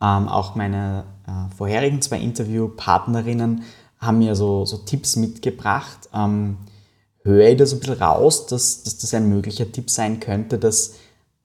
Ähm, 0.00 0.28
auch 0.28 0.54
meine 0.54 1.04
äh, 1.26 1.54
vorherigen 1.54 2.00
zwei 2.00 2.18
Interviewpartnerinnen 2.18 3.62
haben 3.98 4.18
mir 4.18 4.34
so, 4.36 4.64
so 4.64 4.78
Tipps 4.78 5.16
mitgebracht. 5.16 6.08
Ähm, 6.12 6.58
höre 7.22 7.48
ich 7.48 7.56
da 7.56 7.66
so 7.66 7.76
ein 7.76 7.80
bisschen 7.80 8.02
raus, 8.02 8.46
dass, 8.46 8.82
dass 8.82 8.98
das 8.98 9.14
ein 9.14 9.28
möglicher 9.28 9.70
Tipp 9.70 9.90
sein 9.90 10.20
könnte, 10.20 10.58
dass 10.58 10.94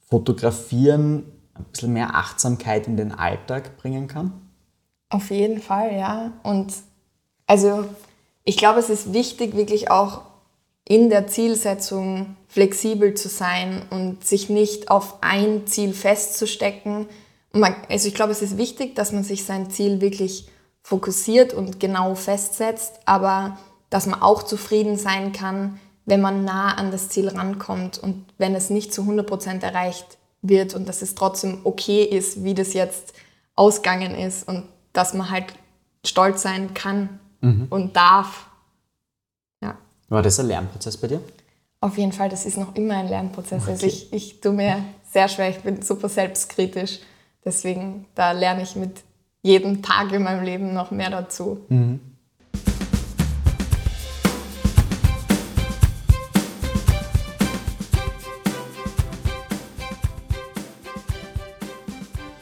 Fotografieren 0.09 1.23
ein 1.53 1.65
bisschen 1.71 1.93
mehr 1.93 2.15
Achtsamkeit 2.15 2.87
in 2.87 2.97
den 2.97 3.11
Alltag 3.11 3.77
bringen 3.77 4.07
kann? 4.07 4.33
Auf 5.09 5.31
jeden 5.31 5.61
Fall, 5.61 5.95
ja. 5.97 6.33
Und 6.43 6.73
also 7.47 7.85
ich 8.43 8.57
glaube, 8.57 8.79
es 8.79 8.89
ist 8.89 9.13
wichtig, 9.13 9.55
wirklich 9.55 9.91
auch 9.91 10.21
in 10.85 11.09
der 11.09 11.27
Zielsetzung 11.27 12.35
flexibel 12.47 13.13
zu 13.13 13.27
sein 13.27 13.83
und 13.89 14.25
sich 14.25 14.49
nicht 14.49 14.89
auf 14.89 15.17
ein 15.21 15.67
Ziel 15.67 15.93
festzustecken. 15.93 17.07
Man, 17.51 17.75
also 17.89 18.07
ich 18.07 18.15
glaube, 18.15 18.31
es 18.31 18.41
ist 18.41 18.57
wichtig, 18.57 18.95
dass 18.95 19.11
man 19.11 19.23
sich 19.23 19.45
sein 19.45 19.69
Ziel 19.69 20.01
wirklich 20.01 20.47
fokussiert 20.81 21.53
und 21.53 21.79
genau 21.79 22.15
festsetzt, 22.15 22.99
aber 23.05 23.57
dass 23.89 24.07
man 24.07 24.21
auch 24.21 24.43
zufrieden 24.43 24.97
sein 24.97 25.31
kann, 25.31 25.79
wenn 26.05 26.21
man 26.21 26.43
nah 26.43 26.73
an 26.73 26.91
das 26.91 27.09
Ziel 27.09 27.29
rankommt 27.29 27.99
und 27.99 28.25
wenn 28.37 28.55
es 28.55 28.71
nicht 28.71 28.93
zu 28.93 29.03
100% 29.03 29.61
erreicht 29.61 30.17
wird 30.41 30.73
und 30.73 30.89
dass 30.89 31.01
es 31.01 31.13
trotzdem 31.13 31.59
okay 31.63 32.03
ist, 32.03 32.43
wie 32.43 32.55
das 32.55 32.73
jetzt 32.73 33.13
ausgegangen 33.55 34.15
ist 34.15 34.47
und 34.47 34.63
dass 34.93 35.13
man 35.13 35.29
halt 35.29 35.53
stolz 36.05 36.41
sein 36.41 36.73
kann 36.73 37.19
mhm. 37.41 37.67
und 37.69 37.95
darf. 37.95 38.47
Ja. 39.61 39.77
War 40.09 40.21
das 40.21 40.39
ein 40.39 40.47
Lernprozess 40.47 40.97
bei 40.97 41.07
dir? 41.07 41.21
Auf 41.81 41.97
jeden 41.97 42.11
Fall, 42.11 42.29
das 42.29 42.45
ist 42.45 42.57
noch 42.57 42.75
immer 42.75 42.97
ein 42.97 43.07
Lernprozess. 43.07 43.67
Also 43.67 43.71
okay. 43.71 43.71
Also 43.71 43.85
ich, 43.87 44.13
ich 44.13 44.41
tue 44.41 44.51
mir 44.51 44.83
sehr 45.11 45.27
schwer, 45.27 45.49
ich 45.49 45.59
bin 45.59 45.81
super 45.81 46.09
selbstkritisch. 46.09 46.99
Deswegen, 47.43 48.05
da 48.15 48.31
lerne 48.31 48.63
ich 48.63 48.75
mit 48.75 49.01
jedem 49.41 49.81
Tag 49.81 50.11
in 50.11 50.23
meinem 50.23 50.43
Leben 50.43 50.73
noch 50.73 50.91
mehr 50.91 51.09
dazu. 51.09 51.65
Mhm. 51.69 51.99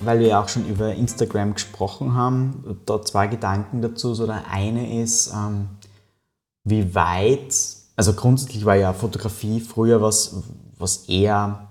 Weil 0.07 0.19
wir 0.19 0.27
ja 0.27 0.41
auch 0.41 0.47
schon 0.47 0.65
über 0.65 0.95
Instagram 0.95 1.53
gesprochen 1.53 2.13
haben, 2.13 2.79
da 2.85 3.01
zwei 3.01 3.27
Gedanken 3.27 3.81
dazu. 3.81 4.13
So 4.13 4.25
der 4.25 4.49
eine 4.49 5.01
ist, 5.03 5.33
ähm, 5.33 5.67
wie 6.63 6.95
weit, 6.95 7.53
also 7.97 8.13
grundsätzlich 8.13 8.63
war 8.63 8.75
ja 8.75 8.93
Fotografie 8.93 9.59
früher 9.59 10.01
was, 10.01 10.43
was 10.77 11.09
eher 11.09 11.67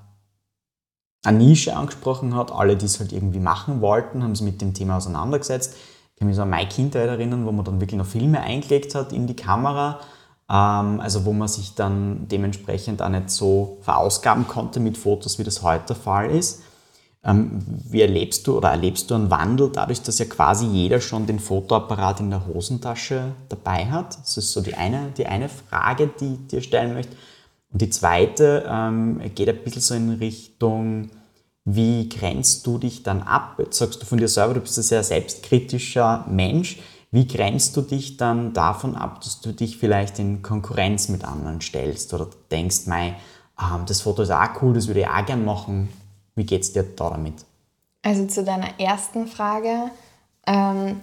eine 1.25 1.39
Nische 1.39 1.75
angesprochen 1.75 2.35
hat. 2.35 2.53
Alle, 2.53 2.77
die 2.77 2.85
es 2.85 3.01
halt 3.01 3.13
irgendwie 3.13 3.41
machen 3.41 3.81
wollten, 3.81 4.23
haben 4.23 4.35
sich 4.35 4.45
mit 4.45 4.61
dem 4.61 4.75
Thema 4.75 4.99
auseinandergesetzt. 4.99 5.75
Ich 6.13 6.19
kann 6.19 6.29
mich 6.29 6.37
so 6.37 6.43
an 6.43 6.51
meine 6.51 6.69
Kindheit 6.69 7.09
erinnern, 7.09 7.47
wo 7.47 7.53
man 7.53 7.65
dann 7.65 7.81
wirklich 7.81 7.99
noch 7.99 8.07
Filme 8.07 8.43
eingelegt 8.43 8.95
hat 8.95 9.13
in 9.15 9.27
die 9.27 9.37
Kamera. 9.37 10.01
Ähm, 10.51 11.01
also 11.01 11.25
wo 11.25 11.33
man 11.33 11.49
sich 11.49 11.75
dann 11.75 12.29
dementsprechend 12.29 13.01
auch 13.01 13.09
nicht 13.09 13.31
so 13.31 13.79
verausgaben 13.81 14.47
konnte 14.47 14.79
mit 14.79 14.99
Fotos, 14.99 15.39
wie 15.39 15.45
das 15.45 15.63
heute 15.63 15.87
der 15.87 15.97
Fall 15.97 16.31
ist. 16.31 16.66
Ähm, 17.27 17.63
wie 17.91 18.03
erlebst 18.03 18.47
du 18.47 18.57
oder 18.57 18.71
erlebst 18.71 19.11
du 19.11 19.17
einen 19.17 19.31
Wandel 19.31 19.71
dadurch, 19.73 20.01
dass 20.01 20.21
ja 20.21 20.27
quasi 20.27 20.67
jeder 20.67 21.01
schon 21.01 21.27
den 21.27 21.41
Fotoapparat 21.41 22.21
in 22.21 22.31
der 22.31 22.47
Hosentasche 22.47 23.33
dabei 23.49 23.87
hat? 23.87 24.17
Das 24.19 24.37
ist 24.37 24.53
so 24.53 24.61
die 24.61 24.75
eine, 24.75 25.11
die 25.17 25.27
eine 25.27 25.49
Frage, 25.49 26.09
die 26.21 26.35
ich 26.35 26.47
dir 26.47 26.63
stellen 26.63 26.95
möchte. 26.95 27.17
Und 27.73 27.83
die 27.83 27.91
zweite 27.91 28.65
ähm, 28.69 29.21
geht 29.35 29.49
ein 29.49 29.63
bisschen 29.65 29.83
so 29.83 29.95
in 29.95 30.11
Richtung, 30.11 31.11
wie 31.65 32.09
grenzt 32.09 32.65
du 32.65 32.79
dich 32.79 33.03
dann 33.03 33.23
ab? 33.23 33.57
Jetzt 33.59 33.79
sagst 33.79 34.01
du 34.01 34.07
von 34.07 34.19
dir 34.19 34.29
selber, 34.29 34.55
du 34.55 34.61
bist 34.61 34.79
ein 34.79 34.85
sehr 34.85 35.03
selbstkritischer 35.03 36.25
Mensch. 36.31 36.79
Wie 37.11 37.27
grenzt 37.27 37.77
du 37.77 37.83
dich 37.83 38.17
dann 38.19 38.53
davon 38.53 38.95
ab, 38.95 39.21
dass 39.23 39.41
du 39.41 39.53
dich 39.53 39.79
vielleicht 39.79 40.21
in 40.21 40.43
Konkurrenz 40.43 41.09
mit 41.09 41.25
anderen 41.25 41.61
stellst 41.61 42.15
oder 42.15 42.29
denkst, 42.53 42.87
mei, 42.87 43.17
ähm, 43.61 43.83
das 43.85 44.03
Foto 44.03 44.23
ist 44.23 44.31
auch 44.31 44.63
cool, 44.63 44.75
das 44.75 44.87
würde 44.87 45.01
ich 45.01 45.09
auch 45.09 45.27
gerne 45.27 45.43
machen, 45.43 45.89
wie 46.37 46.45
geht 46.45 46.63
es 46.63 46.73
dir 46.73 46.85
da 46.85 47.11
damit? 47.11 47.35
Also 48.03 48.27
zu 48.27 48.45
deiner 48.45 48.79
ersten 48.79 49.27
Frage. 49.27 49.91
Ähm, 50.47 51.01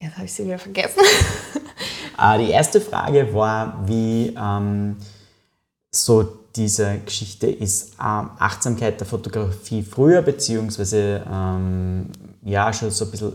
jetzt 0.00 0.14
habe 0.14 0.26
ich 0.26 0.32
sie 0.32 0.44
wieder 0.44 0.58
vergessen. 0.58 1.00
Ah, 2.18 2.38
die 2.38 2.48
erste 2.48 2.80
Frage 2.80 3.34
war, 3.34 3.86
wie 3.86 4.34
ähm, 4.40 4.96
so 5.90 6.22
diese 6.56 7.00
Geschichte 7.04 7.46
ist 7.46 7.92
ähm, 8.00 8.30
Achtsamkeit 8.38 8.98
der 8.98 9.06
Fotografie 9.06 9.82
früher, 9.82 10.22
beziehungsweise 10.22 11.22
ähm, 11.30 12.06
ja, 12.42 12.72
schon 12.72 12.90
so 12.90 13.04
ein 13.04 13.10
bisschen, 13.10 13.32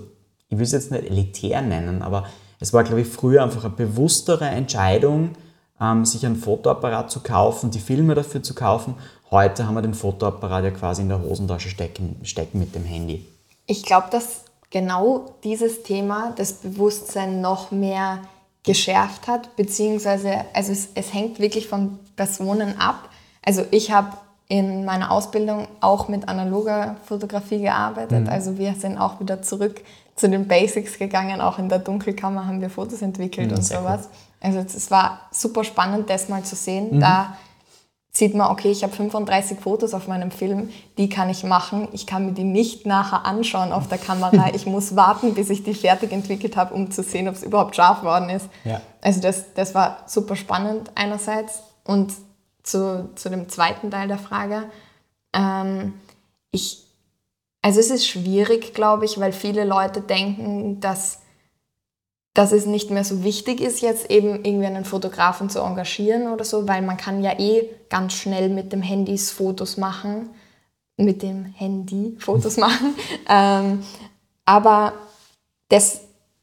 ich 0.49 0.57
will 0.57 0.63
es 0.63 0.71
jetzt 0.71 0.89
nicht 0.89 1.03
elitär 1.03 1.61
nennen, 1.61 2.01
aber 2.01 2.25
es 2.59 2.73
war, 2.73 2.83
glaube 2.83 3.01
ich, 3.01 3.07
früher 3.07 3.43
einfach 3.43 3.65
eine 3.65 3.73
bewusstere 3.73 4.45
Entscheidung, 4.45 5.31
ähm, 5.81 6.05
sich 6.05 6.25
einen 6.25 6.35
Fotoapparat 6.35 7.11
zu 7.11 7.21
kaufen, 7.21 7.71
die 7.71 7.79
Filme 7.79 8.15
dafür 8.15 8.43
zu 8.43 8.53
kaufen 8.53 8.95
Heute 9.31 9.65
haben 9.65 9.75
wir 9.75 9.81
den 9.81 9.93
Fotoapparat 9.93 10.65
ja 10.65 10.71
quasi 10.71 11.03
in 11.03 11.07
der 11.07 11.21
Hosentasche 11.21 11.69
stecken, 11.69 12.17
stecken 12.23 12.59
mit 12.59 12.75
dem 12.75 12.83
Handy. 12.83 13.25
Ich 13.65 13.83
glaube, 13.83 14.07
dass 14.11 14.41
genau 14.69 15.35
dieses 15.45 15.83
Thema 15.83 16.33
das 16.35 16.51
Bewusstsein 16.51 17.39
noch 17.39 17.71
mehr 17.71 18.19
geschärft 18.63 19.27
hat, 19.27 19.55
beziehungsweise 19.55 20.43
also 20.53 20.73
es, 20.73 20.89
es 20.95 21.13
hängt 21.13 21.39
wirklich 21.39 21.69
von 21.69 21.97
Personen 22.17 22.77
ab. 22.77 23.07
Also 23.41 23.63
ich 23.71 23.91
habe 23.91 24.17
in 24.49 24.83
meiner 24.83 25.11
Ausbildung 25.11 25.69
auch 25.79 26.09
mit 26.09 26.27
analoger 26.27 26.97
Fotografie 27.05 27.61
gearbeitet. 27.61 28.23
Mhm. 28.23 28.29
Also 28.29 28.57
wir 28.57 28.73
sind 28.73 28.97
auch 28.97 29.21
wieder 29.21 29.41
zurück 29.41 29.81
zu 30.17 30.29
den 30.29 30.45
Basics 30.45 30.99
gegangen. 30.99 31.39
Auch 31.39 31.57
in 31.57 31.69
der 31.69 31.79
Dunkelkammer 31.79 32.45
haben 32.45 32.59
wir 32.59 32.69
Fotos 32.69 33.01
entwickelt 33.01 33.51
mhm, 33.51 33.57
und 33.57 33.63
sowas. 33.63 34.09
Cool. 34.11 34.30
Also 34.41 34.59
es 34.59 34.91
war 34.91 35.21
super 35.31 35.63
spannend, 35.63 36.09
das 36.09 36.27
mal 36.27 36.43
zu 36.43 36.55
sehen. 36.55 36.95
Mhm. 36.95 36.99
Da 36.99 37.37
sieht 38.11 38.35
man, 38.35 38.51
okay, 38.51 38.69
ich 38.71 38.83
habe 38.83 38.93
35 38.93 39.59
Fotos 39.59 39.93
auf 39.93 40.07
meinem 40.07 40.31
Film, 40.31 40.69
die 40.97 41.07
kann 41.07 41.29
ich 41.29 41.43
machen. 41.43 41.87
Ich 41.93 42.05
kann 42.05 42.25
mir 42.25 42.33
die 42.33 42.43
nicht 42.43 42.85
nachher 42.85 43.25
anschauen 43.25 43.71
auf 43.71 43.87
der 43.87 43.97
Kamera. 43.97 44.49
Ich 44.53 44.65
muss 44.65 44.95
warten, 44.95 45.33
bis 45.33 45.49
ich 45.49 45.63
die 45.63 45.73
fertig 45.73 46.11
entwickelt 46.11 46.57
habe, 46.57 46.73
um 46.73 46.91
zu 46.91 47.03
sehen, 47.03 47.29
ob 47.29 47.35
es 47.35 47.43
überhaupt 47.43 47.75
scharf 47.75 48.03
worden 48.03 48.29
ist. 48.29 48.49
Ja. 48.65 48.81
Also 49.01 49.21
das, 49.21 49.53
das 49.53 49.73
war 49.73 50.03
super 50.07 50.35
spannend 50.35 50.91
einerseits. 50.95 51.61
Und 51.85 52.11
zu, 52.63 53.09
zu 53.15 53.29
dem 53.29 53.47
zweiten 53.47 53.89
Teil 53.91 54.09
der 54.09 54.19
Frage, 54.19 54.63
ähm, 55.33 55.93
ich, 56.51 56.83
also 57.61 57.79
es 57.79 57.91
ist 57.91 58.07
schwierig, 58.07 58.73
glaube 58.73 59.05
ich, 59.05 59.19
weil 59.19 59.31
viele 59.31 59.63
Leute 59.63 60.01
denken, 60.01 60.81
dass 60.81 61.20
dass 62.33 62.53
es 62.53 62.65
nicht 62.65 62.89
mehr 62.91 63.03
so 63.03 63.23
wichtig 63.23 63.59
ist, 63.59 63.81
jetzt 63.81 64.09
eben 64.09 64.45
irgendwie 64.45 64.65
einen 64.65 64.85
Fotografen 64.85 65.49
zu 65.49 65.59
engagieren 65.59 66.31
oder 66.31 66.45
so, 66.45 66.67
weil 66.67 66.81
man 66.81 66.97
kann 66.97 67.21
ja 67.21 67.37
eh 67.37 67.69
ganz 67.89 68.13
schnell 68.13 68.49
mit 68.49 68.71
dem 68.71 68.81
Handys 68.81 69.31
Fotos 69.31 69.77
machen, 69.77 70.29
mit 70.95 71.23
dem 71.23 71.45
Handy 71.45 72.15
Fotos 72.19 72.57
machen. 72.57 72.95
ähm, 73.27 73.83
aber 74.45 74.93
das, 75.69 76.01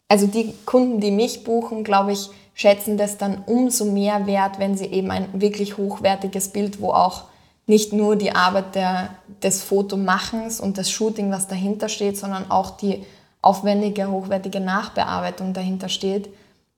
also 0.09 0.27
die 0.27 0.55
Kunden, 0.67 1.01
die 1.01 1.11
mich 1.11 1.45
buchen, 1.45 1.85
glaube 1.85 2.13
ich, 2.13 2.29
schätzen 2.55 2.99
das 2.99 3.17
dann 3.19 3.45
umso 3.47 3.85
mehr 3.85 4.27
wert, 4.27 4.59
wenn 4.59 4.77
sie 4.77 4.87
eben 4.87 5.11
ein 5.11 5.29
wirklich 5.41 5.79
hochwertiges 5.79 6.49
Bild, 6.49 6.81
wo 6.81 6.91
auch 6.91 7.25
nicht 7.67 7.93
nur 7.93 8.17
die 8.17 8.33
Arbeit 8.33 8.75
der, 8.75 9.11
des 9.43 9.63
Fotomachens 9.63 10.59
und 10.61 10.77
des 10.77 10.91
Shooting, 10.91 11.31
was 11.31 11.47
dahinter 11.47 11.89
steht, 11.89 12.17
sondern 12.19 12.51
auch 12.51 12.71
die 12.73 13.05
aufwendige, 13.43 14.11
hochwertige 14.11 14.61
Nachbearbeitung 14.61 15.53
dahinter 15.53 15.89
steht, 15.89 16.29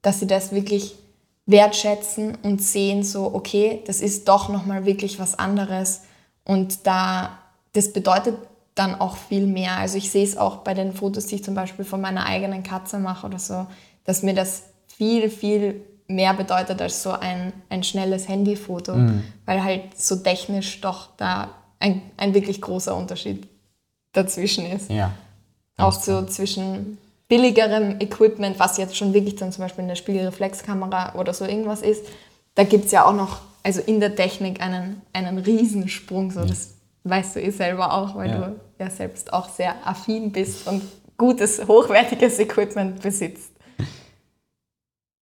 dass 0.02 0.21
sie 0.21 0.26
das 0.26 0.52
wirklich 0.52 0.97
wertschätzen 1.47 2.37
und 2.43 2.62
sehen 2.62 3.02
so, 3.02 3.35
okay, 3.35 3.83
das 3.87 4.00
ist 4.00 4.29
doch 4.29 4.49
nochmal 4.49 4.87
wirklich 4.87 5.19
was 5.19 5.38
anderes 5.38 6.02
und 6.45 6.87
da, 6.87 7.38
das 7.73 7.93
bedeutet 7.93 8.37
dann 8.75 9.00
auch 9.00 9.17
viel 9.17 9.47
mehr. 9.47 9.76
Also 9.76 9.99
ich 9.99 10.11
sehe 10.11 10.25
es 10.25 10.37
auch 10.37 10.59
bei 10.59 10.75
den 10.75 10.93
Fotos, 10.93 11.26
die 11.26 11.37
ich 11.37 11.45
zum 11.45 11.55
Beispiel 11.55 11.85
von 11.85 12.00
meiner 12.00 12.26
eigenen 12.26 12.62
Katze 12.62 12.99
mache 12.99 13.26
oder 13.26 13.38
so, 13.38 13.67
dass 14.05 14.23
mir 14.23 14.35
das 14.35 14.64
viel, 14.87 15.29
viel 15.29 15.81
mehr 16.07 16.35
bedeutet 16.35 16.81
als 16.83 17.02
so 17.02 17.11
ein, 17.11 17.52
ein 17.69 17.83
schnelles 17.83 18.29
Handyfoto, 18.29 18.95
mhm. 18.95 19.25
weil 19.47 19.62
halt 19.62 19.99
so 19.99 20.17
technisch 20.17 20.81
doch 20.81 21.11
da 21.17 21.50
ein, 21.79 22.02
ein 22.17 22.35
wirklich 22.35 22.61
großer 22.61 22.97
Unterschied 22.97 23.49
dazwischen 24.12 24.67
ist. 24.67 24.90
Ja. 24.90 25.12
Auch 25.83 25.93
so 25.93 26.25
zwischen 26.27 26.99
billigerem 27.29 28.01
Equipment, 28.01 28.59
was 28.59 28.77
jetzt 28.77 28.97
schon 28.97 29.15
wirklich 29.15 29.37
dann 29.37 29.53
zum 29.53 29.63
Beispiel 29.65 29.85
eine 29.85 29.97
Spiegelreflexkamera 29.97 31.15
oder 31.15 31.33
so 31.33 31.45
irgendwas 31.45 31.81
ist, 31.81 32.05
da 32.55 32.65
gibt 32.65 32.87
es 32.87 32.93
ja 32.93 33.07
auch 33.07 33.15
noch, 33.15 33.39
also 33.63 33.81
in 33.81 34.01
der 34.01 34.17
Technik 34.17 34.61
einen, 34.61 35.01
einen 35.13 35.39
Riesensprung. 35.39 36.31
So, 36.31 36.41
ja. 36.41 36.47
Das 36.47 36.75
weißt 37.05 37.37
du 37.37 37.43
eh 37.43 37.51
selber 37.51 37.95
auch, 37.95 38.17
weil 38.17 38.31
ja. 38.31 38.39
du 38.39 38.61
ja 38.79 38.91
selbst 38.91 39.33
auch 39.33 39.49
sehr 39.49 39.87
affin 39.87 40.33
bist 40.33 40.67
und 40.67 40.83
gutes, 41.17 41.67
hochwertiges 41.67 42.39
Equipment 42.41 43.01
besitzt. 43.01 43.53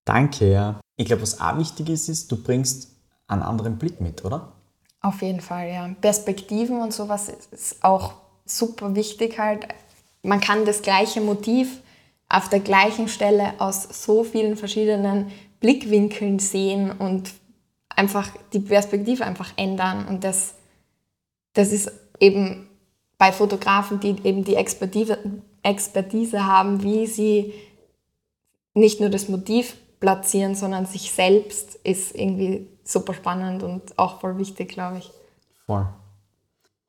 Danke, 0.05 0.51
ja. 0.51 0.81
Ich 0.97 1.07
glaube, 1.07 1.23
was 1.23 1.41
auch 1.41 1.59
wichtig 1.59 1.91
ist, 1.91 2.09
ist, 2.09 2.33
du 2.33 2.43
bringst 2.43 2.91
einen 3.27 3.43
anderen 3.43 3.77
Blick 3.79 4.01
mit, 4.01 4.25
oder? 4.25 4.53
Auf 5.03 5.21
jeden 5.21 5.41
Fall, 5.41 5.69
ja. 5.69 5.89
Perspektiven 6.01 6.81
und 6.81 6.95
sowas 6.95 7.29
ist 7.29 7.85
auch 7.85 8.15
super 8.47 8.95
wichtig 8.95 9.39
halt 9.39 9.69
man 10.23 10.41
kann 10.41 10.65
das 10.65 10.83
gleiche 10.83 11.21
Motiv 11.21 11.81
auf 12.29 12.49
der 12.49 12.61
gleichen 12.61 13.09
Stelle 13.09 13.55
aus 13.59 14.05
so 14.05 14.25
vielen 14.25 14.57
verschiedenen 14.57 15.31
Blickwinkeln 15.61 16.39
sehen 16.39 16.91
und 16.91 17.33
einfach 17.89 18.31
die 18.53 18.61
Perspektive 18.61 19.25
einfach 19.25 19.53
ändern. 19.57 20.07
Und 20.07 20.25
das, 20.25 20.55
das 21.55 21.73
ist 21.73 21.91
eben 22.21 22.69
bei 23.17 23.33
Fotografen, 23.33 23.99
die 24.01 24.15
eben 24.25 24.45
die 24.45 24.55
Expertise, 24.55 25.19
Expertise 25.63 26.47
haben, 26.47 26.83
wie 26.83 27.07
sie 27.07 27.53
nicht 28.75 29.01
nur 29.01 29.09
das 29.09 29.29
Motiv 29.29 29.77
platzieren, 29.99 30.55
sondern 30.55 30.87
sich 30.87 31.11
selbst, 31.11 31.75
ist 31.83 32.15
irgendwie 32.15 32.69
super 32.85 33.15
spannend 33.15 33.63
und 33.63 33.99
auch 33.99 34.21
voll 34.21 34.39
wichtig, 34.39 34.69
glaube 34.69 34.99
ich. 34.99 35.11
Voll. 35.67 35.87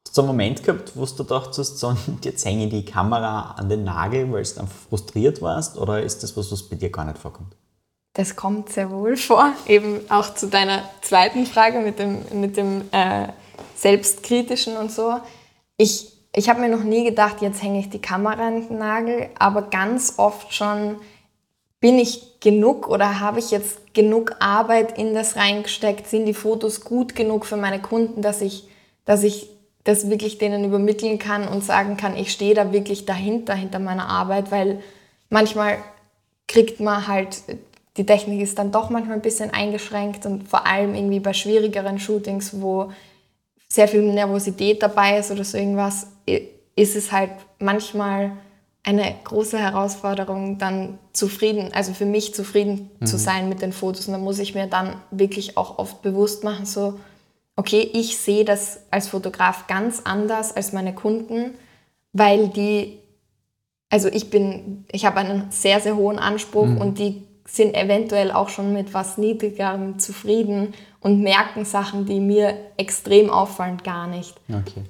Hast 0.10 0.18
du 0.18 0.22
einen 0.24 0.30
Moment 0.30 0.64
gehabt, 0.64 0.94
wo 0.96 1.06
du 1.06 1.22
dachtest, 1.22 1.78
so, 1.78 1.96
jetzt 2.24 2.44
hänge 2.44 2.66
ich 2.66 2.72
die 2.72 2.84
Kamera 2.84 3.52
an 3.52 3.70
den 3.70 3.84
Nagel, 3.84 4.32
weil 4.32 4.42
du 4.42 4.60
einfach 4.60 4.76
frustriert 4.90 5.40
warst? 5.40 5.78
Oder 5.78 6.02
ist 6.02 6.24
das 6.24 6.36
was, 6.36 6.52
was 6.52 6.64
bei 6.64 6.78
dir 6.78 6.90
gar 6.90 7.06
nicht 7.06 7.20
vorkommt? 7.20 7.56
Das 8.14 8.36
kommt 8.36 8.70
sehr 8.70 8.90
wohl 8.90 9.18
vor. 9.18 9.54
Eben 9.68 10.00
auch 10.10 10.34
zu 10.34 10.48
deiner 10.48 10.82
zweiten 11.04 11.46
Frage 11.46 11.82
mit 11.82 12.00
dem, 12.00 12.24
mit 12.34 12.58
dem 12.58 12.86
äh, 12.92 13.28
Selbstkritischen 13.76 14.78
und 14.78 14.92
so. 14.92 15.20
Ich, 15.78 16.12
ich 16.34 16.50
habe 16.50 16.62
mir 16.62 16.70
noch 16.70 16.84
nie 16.84 17.04
gedacht, 17.04 17.44
jetzt 17.44 17.62
hänge 17.62 17.80
ich 17.80 17.92
die 17.92 18.02
Kamera 18.02 18.48
an 18.48 18.68
den 18.68 18.80
Nagel, 18.80 19.30
aber 19.38 19.62
ganz 19.62 20.16
oft 20.18 20.56
schon 20.56 20.96
bin 21.80 22.00
ich 22.00 22.40
genug 22.40 22.88
oder 22.88 23.20
habe 23.20 23.38
ich 23.38 23.52
jetzt 23.52 23.94
genug 23.94 24.38
Arbeit 24.40 24.98
in 24.98 25.14
das 25.14 25.36
reingesteckt? 25.36 26.08
Sind 26.08 26.26
die 26.26 26.34
Fotos 26.34 26.82
gut 26.82 27.14
genug 27.14 27.46
für 27.46 27.58
meine 27.58 27.80
Kunden, 27.80 28.24
dass 28.24 28.42
ich, 28.42 28.68
dass 29.06 29.22
ich 29.22 29.52
das 29.90 30.10
wirklich 30.10 30.38
denen 30.38 30.64
übermitteln 30.64 31.18
kann 31.18 31.48
und 31.48 31.64
sagen 31.64 31.98
kann, 31.98 32.16
ich 32.16 32.32
stehe 32.32 32.54
da 32.54 32.72
wirklich 32.72 33.06
dahinter, 33.06 33.56
hinter 33.56 33.80
meiner 33.80 34.08
Arbeit, 34.08 34.52
weil 34.52 34.82
manchmal 35.30 35.78
kriegt 36.48 36.80
man 36.80 37.08
halt, 37.08 37.42
die 37.98 38.06
Technik 38.06 38.40
ist 38.42 38.60
dann 38.60 38.72
doch 38.72 38.92
manchmal 38.92 39.16
ein 39.18 39.24
bisschen 39.24 39.52
eingeschränkt 39.52 40.28
und 40.28 40.48
vor 40.48 40.68
allem 40.68 40.94
irgendwie 40.94 41.20
bei 41.20 41.34
schwierigeren 41.34 42.00
Shootings, 42.00 42.62
wo 42.62 42.92
sehr 43.68 43.88
viel 43.88 44.04
Nervosität 44.04 44.84
dabei 44.84 45.18
ist 45.18 45.32
oder 45.32 45.44
so 45.44 45.58
irgendwas, 45.58 46.08
ist 46.76 46.96
es 46.96 47.12
halt 47.12 47.32
manchmal 47.58 48.32
eine 48.84 49.16
große 49.24 49.58
Herausforderung, 49.58 50.60
dann 50.60 51.00
zufrieden, 51.14 51.72
also 51.74 51.94
für 51.94 52.06
mich 52.06 52.36
zufrieden 52.36 52.92
mhm. 53.00 53.06
zu 53.08 53.18
sein 53.18 53.50
mit 53.50 53.64
den 53.64 53.74
Fotos. 53.74 54.08
Und 54.08 54.14
da 54.14 54.20
muss 54.20 54.38
ich 54.38 54.54
mir 54.54 54.68
dann 54.68 54.96
wirklich 55.10 55.58
auch 55.58 55.80
oft 55.80 56.04
bewusst 56.04 56.44
machen, 56.44 56.66
so, 56.66 57.00
okay, 57.60 57.90
ich 57.94 58.18
sehe 58.18 58.46
das 58.46 58.80
als 58.90 59.10
Fotograf 59.10 59.68
ganz 59.68 60.04
anders 60.06 60.56
als 60.56 60.72
meine 60.72 60.96
Kunden, 60.96 61.56
weil 62.14 62.48
die, 62.48 63.00
also 63.90 64.08
ich 64.08 64.30
bin, 64.30 64.86
ich 64.90 65.06
habe 65.06 65.18
einen 65.18 65.52
sehr, 65.52 65.82
sehr 65.82 65.98
hohen 65.98 66.20
Anspruch 66.20 66.68
mhm. 66.68 66.78
und 66.78 67.00
die 67.00 67.22
sind 67.46 67.76
eventuell 67.76 68.32
auch 68.32 68.48
schon 68.48 68.72
mit 68.72 68.94
was 68.94 69.18
Niedrigerem 69.18 70.00
zufrieden 70.00 70.74
und 71.02 71.22
merken 71.22 71.66
Sachen, 71.66 72.06
die 72.06 72.22
mir 72.22 72.56
extrem 72.78 73.30
auffallen, 73.30 73.80
gar 73.84 74.08
nicht. 74.08 74.36
Okay. 74.48 74.86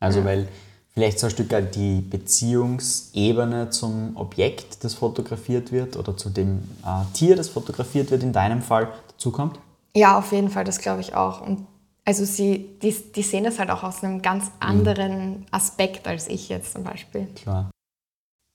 Also 0.00 0.20
ja. 0.20 0.24
weil 0.24 0.48
vielleicht 0.94 1.18
so 1.18 1.26
ein 1.26 1.30
Stück 1.30 1.54
die 1.74 2.00
Beziehungsebene 2.00 3.68
zum 3.68 4.16
Objekt, 4.16 4.82
das 4.82 4.94
fotografiert 4.94 5.72
wird 5.72 5.98
oder 5.98 6.16
zu 6.16 6.30
dem 6.30 6.60
äh, 6.86 7.04
Tier, 7.12 7.36
das 7.36 7.50
fotografiert 7.50 8.10
wird, 8.10 8.22
in 8.22 8.32
deinem 8.32 8.62
Fall 8.62 8.88
dazukommt? 9.08 9.58
Ja, 9.94 10.16
auf 10.18 10.32
jeden 10.32 10.48
Fall, 10.48 10.64
das 10.64 10.78
glaube 10.78 11.02
ich 11.02 11.14
auch. 11.14 11.46
Und 11.46 11.66
also 12.04 12.24
sie, 12.24 12.78
die, 12.82 12.94
die 13.12 13.22
sehen 13.22 13.44
das 13.44 13.58
halt 13.58 13.70
auch 13.70 13.82
aus 13.82 14.02
einem 14.02 14.20
ganz 14.22 14.46
mhm. 14.46 14.50
anderen 14.60 15.46
Aspekt 15.50 16.06
als 16.06 16.28
ich 16.28 16.48
jetzt 16.48 16.72
zum 16.72 16.84
Beispiel. 16.84 17.26
Klar. 17.34 17.70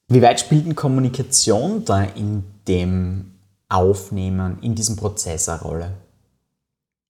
Wie 0.08 0.22
weit 0.22 0.40
spielt 0.40 0.66
denn 0.66 0.76
Kommunikation 0.76 1.86
da 1.86 2.04
in 2.04 2.44
dem 2.68 3.36
Aufnehmen, 3.70 4.58
in 4.62 4.74
diesem 4.74 4.96
Prozess 4.96 5.48
eine 5.50 5.62
Rolle? 5.62 5.94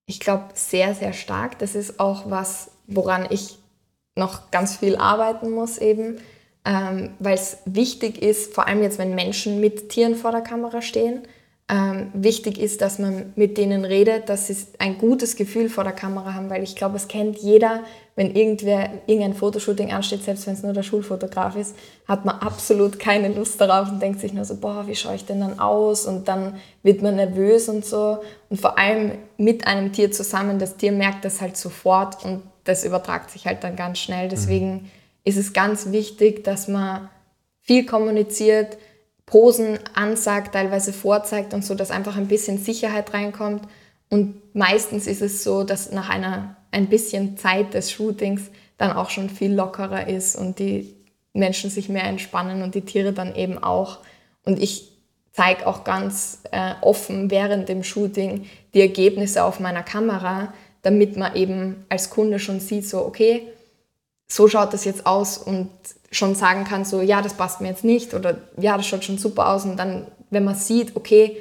Ich 0.05 0.19
glaube 0.19 0.45
sehr, 0.53 0.93
sehr 0.95 1.13
stark. 1.13 1.59
Das 1.59 1.75
ist 1.75 1.99
auch 1.99 2.29
was, 2.29 2.71
woran 2.87 3.27
ich 3.29 3.57
noch 4.15 4.51
ganz 4.51 4.75
viel 4.75 4.97
arbeiten 4.97 5.51
muss 5.51 5.77
eben, 5.77 6.17
ähm, 6.65 7.11
weil 7.19 7.35
es 7.35 7.59
wichtig 7.65 8.21
ist, 8.21 8.53
vor 8.53 8.67
allem 8.67 8.83
jetzt, 8.83 8.97
wenn 8.97 9.15
Menschen 9.15 9.61
mit 9.61 9.89
Tieren 9.89 10.15
vor 10.15 10.31
der 10.31 10.41
Kamera 10.41 10.81
stehen, 10.81 11.21
ähm, 11.69 12.10
wichtig 12.13 12.60
ist, 12.60 12.82
dass 12.82 12.97
man 12.97 13.32
mit 13.36 13.58
denen 13.60 13.86
redet, 13.86 14.27
dass 14.27 14.47
sie 14.47 14.58
ein 14.79 14.97
gutes 14.97 15.36
Gefühl 15.36 15.69
vor 15.69 15.84
der 15.84 15.93
Kamera 15.93 16.34
haben, 16.34 16.49
weil 16.49 16.63
ich 16.63 16.75
glaube, 16.75 16.95
es 16.95 17.08
kennt 17.08 17.38
jeder, 17.38 17.84
wenn 18.15 18.36
irgendwer 18.36 18.89
irgendein 19.05 19.36
Fotoshooting 19.36 19.91
ansteht, 19.91 20.23
selbst 20.23 20.47
wenn 20.47 20.55
es 20.55 20.63
nur 20.63 20.73
der 20.73 20.82
Schulfotograf 20.82 21.55
ist, 21.55 21.75
hat 22.08 22.25
man 22.25 22.39
absolut 22.39 22.97
keine 22.97 23.29
Lust 23.29 23.62
darauf 23.62 23.88
und 23.88 24.01
denkt 24.01 24.19
sich 24.19 24.34
nur 24.34 24.45
so, 24.45 24.55
boah, 24.55 24.88
wie 24.88 24.95
schaue 24.95 25.13
ich 25.13 25.25
denn 25.25 25.41
dann 25.41 25.60
aus? 25.60 26.08
Und 26.08 26.27
dann 26.27 26.55
wird 26.82 27.03
man 27.03 27.17
nervös 27.17 27.69
und 27.69 27.86
so. 27.86 28.17
Und 28.49 28.60
vor 28.60 28.79
allem 28.79 29.12
mit 29.38 29.67
einem 29.67 29.93
Tier 29.93 30.12
zusammen, 30.12 30.58
das 30.58 30.75
Tier 30.75 30.91
merkt 30.91 31.23
das 31.23 31.39
halt 31.39 31.55
sofort 31.55 32.25
und 32.25 32.41
das 32.63 32.84
übertragt 32.84 33.29
sich 33.29 33.45
halt 33.45 33.63
dann 33.63 33.75
ganz 33.75 33.99
schnell. 33.99 34.27
Deswegen 34.27 34.73
mhm. 34.73 34.86
ist 35.23 35.38
es 35.38 35.53
ganz 35.53 35.91
wichtig, 35.91 36.43
dass 36.43 36.67
man 36.67 37.10
viel 37.62 37.86
kommuniziert, 37.86 38.77
Posen 39.29 39.77
ansagt, 39.93 40.53
teilweise 40.53 40.91
vorzeigt 40.91 41.53
und 41.53 41.63
so, 41.63 41.75
dass 41.75 41.91
einfach 41.91 42.17
ein 42.17 42.27
bisschen 42.27 42.57
Sicherheit 42.57 43.13
reinkommt. 43.13 43.61
Und 44.09 44.55
meistens 44.55 45.05
ist 45.05 45.21
es 45.21 45.43
so, 45.43 45.63
dass 45.63 45.91
nach 45.91 46.09
einer 46.09 46.55
ein 46.71 46.87
bisschen 46.87 47.37
Zeit 47.37 47.75
des 47.75 47.91
Shootings 47.91 48.49
dann 48.79 48.91
auch 48.91 49.11
schon 49.11 49.29
viel 49.29 49.53
lockerer 49.53 50.07
ist 50.07 50.35
und 50.35 50.57
die 50.57 50.95
Menschen 51.33 51.69
sich 51.69 51.89
mehr 51.89 52.05
entspannen 52.05 52.63
und 52.63 52.73
die 52.73 52.81
Tiere 52.81 53.13
dann 53.13 53.35
eben 53.35 53.61
auch. 53.61 53.99
Und 54.45 54.59
ich 54.59 54.97
zeige 55.31 55.67
auch 55.67 55.83
ganz 55.83 56.41
äh, 56.51 56.73
offen 56.81 57.29
während 57.29 57.69
dem 57.69 57.83
Shooting 57.83 58.47
die 58.73 58.81
Ergebnisse 58.81 59.43
auf 59.43 59.59
meiner 59.59 59.83
Kamera, 59.83 60.53
damit 60.81 61.17
man 61.17 61.35
eben 61.35 61.85
als 61.87 62.09
Kunde 62.09 62.39
schon 62.39 62.59
sieht, 62.59 62.89
so, 62.89 63.05
okay, 63.05 63.47
so 64.31 64.47
schaut 64.47 64.73
das 64.73 64.85
jetzt 64.85 65.05
aus 65.05 65.37
und 65.37 65.69
schon 66.11 66.35
sagen 66.35 66.63
kann, 66.63 66.85
so, 66.85 67.01
ja, 67.01 67.21
das 67.21 67.33
passt 67.33 67.61
mir 67.61 67.69
jetzt 67.69 67.83
nicht 67.83 68.13
oder 68.13 68.37
ja, 68.57 68.77
das 68.77 68.87
schaut 68.87 69.03
schon 69.03 69.17
super 69.17 69.49
aus. 69.49 69.65
Und 69.65 69.77
dann, 69.77 70.07
wenn 70.29 70.43
man 70.43 70.55
sieht, 70.55 70.95
okay, 70.95 71.37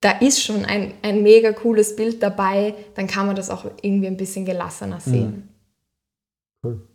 da 0.00 0.12
ist 0.12 0.42
schon 0.42 0.64
ein, 0.64 0.94
ein 1.02 1.22
mega 1.22 1.52
cooles 1.52 1.96
Bild 1.96 2.22
dabei, 2.22 2.74
dann 2.94 3.06
kann 3.06 3.26
man 3.26 3.36
das 3.36 3.50
auch 3.50 3.64
irgendwie 3.82 4.06
ein 4.06 4.16
bisschen 4.16 4.44
gelassener 4.44 5.00
sehen. 5.00 5.26
Mhm. 5.26 5.48
Cool. 6.62 6.88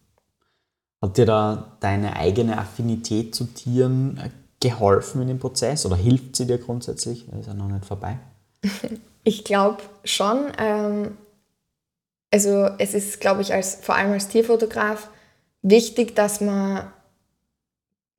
Hat 1.02 1.17
dir 1.17 1.26
da 1.26 1.78
deine 1.80 2.15
eigene 2.15 2.58
Affinität 2.58 3.36
zu 3.36 3.45
Tieren 3.45 4.17
äh, 4.17 4.30
geholfen 4.62 5.21
in 5.21 5.28
dem 5.28 5.39
Prozess 5.39 5.86
oder 5.86 5.97
hilft 5.97 6.36
sie 6.38 6.47
dir 6.47 6.58
grundsätzlich? 6.58 7.28
Ist 7.39 7.47
ja 7.47 7.54
noch 7.54 7.67
nicht 7.67 7.86
vorbei. 7.86 8.19
ich 9.23 9.43
glaube 9.43 9.84
schon. 10.06 10.47
Ähm, 10.58 11.17
also 12.34 12.67
es 12.80 12.96
ist, 12.96 13.22
glaube 13.22 13.43
ich, 13.43 13.54
als, 13.54 13.78
vor 13.80 13.96
allem 13.96 14.12
als 14.12 14.28
Tierfotograf 14.28 15.10
wichtig, 15.62 16.15
dass 16.15 16.41
man 16.41 16.91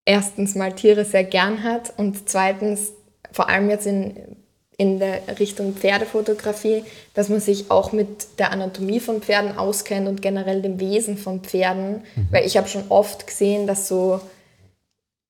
erstens 0.05 0.55
mal 0.55 0.73
Tiere 0.73 1.05
sehr 1.05 1.25
gern 1.25 1.65
hat 1.65 1.93
und 1.97 2.29
zweitens, 2.29 2.93
vor 3.33 3.49
allem 3.49 3.69
jetzt 3.71 3.89
in, 3.89 4.37
in 4.77 5.01
der 5.01 5.41
Richtung 5.41 5.75
Pferdefotografie, 5.75 6.85
dass 7.15 7.29
man 7.29 7.41
sich 7.41 7.73
auch 7.73 7.91
mit 7.91 8.39
der 8.39 8.53
Anatomie 8.53 9.01
von 9.01 9.21
Pferden 9.21 9.59
auskennt 9.59 10.07
und 10.07 10.23
generell 10.23 10.63
dem 10.63 10.79
Wesen 10.79 11.19
von 11.19 11.41
Pferden. 11.41 12.05
Mhm. 12.15 12.29
Weil 12.31 12.47
ich 12.47 12.57
habe 12.57 12.69
schon 12.69 12.85
oft 12.91 13.27
gesehen, 13.27 13.67
dass 13.67 13.89
so 13.89 14.21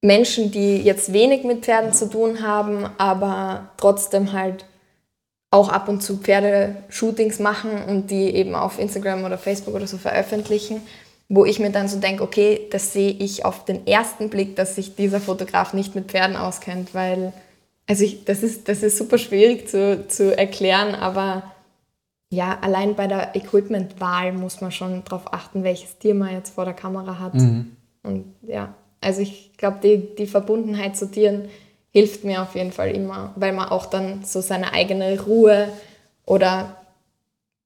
Menschen, 0.03 0.51
die 0.51 0.77
jetzt 0.83 1.15
wenig 1.15 1.45
mit 1.45 1.65
Pferden 1.65 1.95
zu 1.95 2.11
tun 2.11 2.47
haben, 2.47 2.85
aber 2.99 3.71
trotzdem 3.79 4.33
halt 4.33 4.67
auch 5.55 5.69
ab 5.69 5.89
und 5.89 6.03
zu 6.03 6.17
Pferdeshootings 6.17 7.39
machen 7.39 7.71
und 7.87 8.11
die 8.11 8.35
eben 8.35 8.57
auf 8.57 8.81
Instagram 8.81 9.25
oder 9.25 9.39
Facebook 9.39 9.75
oder 9.75 9.87
so 9.87 9.99
veröffentlichen, 9.99 10.83
wo 11.29 11.45
ich 11.45 11.61
mir 11.61 11.71
dann 11.71 11.87
so 11.87 12.01
denke, 12.01 12.25
okay, 12.25 12.63
das 12.73 12.93
sehe 12.93 13.13
ich 13.13 13.45
auf 13.45 13.65
den 13.65 13.87
ersten 13.87 14.31
Blick, 14.31 14.57
dass 14.57 14.75
sich 14.75 14.97
dieser 14.97 15.21
Fotograf 15.21 15.73
nicht 15.73 15.95
mit 15.95 16.11
Pferden 16.11 16.37
auskennt, 16.37 16.93
weil 16.93 17.33
also 17.87 18.03
ich, 18.03 18.25
das, 18.25 18.43
ist, 18.43 18.69
das 18.69 18.83
ist 18.83 18.99
super 18.99 19.17
schwierig 19.17 19.69
zu, 19.69 20.09
zu 20.09 20.37
erklären, 20.37 20.97
aber 20.97 21.45
ja, 22.31 22.59
allein 22.61 22.97
bei 22.97 23.07
der 23.07 23.37
Equipmentwahl 23.37 24.33
muss 24.33 24.61
man 24.61 24.73
schon 24.73 25.05
darauf 25.05 25.33
achten, 25.33 25.63
welches 25.63 25.99
Tier 25.99 26.17
man 26.17 26.33
jetzt 26.33 26.55
vor 26.55 26.65
der 26.65 26.75
Kamera 26.75 27.21
hat. 27.21 27.35
Mhm. 27.35 27.77
Und 28.03 28.35
ja, 28.43 28.75
also 29.01 29.21
ich 29.21 29.53
glaube, 29.57 29.79
die, 29.85 30.17
die 30.17 30.27
Verbundenheit 30.27 30.97
zu 30.97 31.09
Tieren 31.09 31.49
hilft 31.95 32.25
mir 32.25 32.43
auf 32.43 32.57
jeden 32.57 32.73
Fall 32.73 32.91
immer, 32.91 33.33
weil 33.37 33.53
man 33.53 33.69
auch 33.69 33.87
dann 33.87 34.25
so 34.25 34.41
seine 34.41 34.73
eigene 34.73 35.21
Ruhe 35.23 35.69
oder 36.27 36.77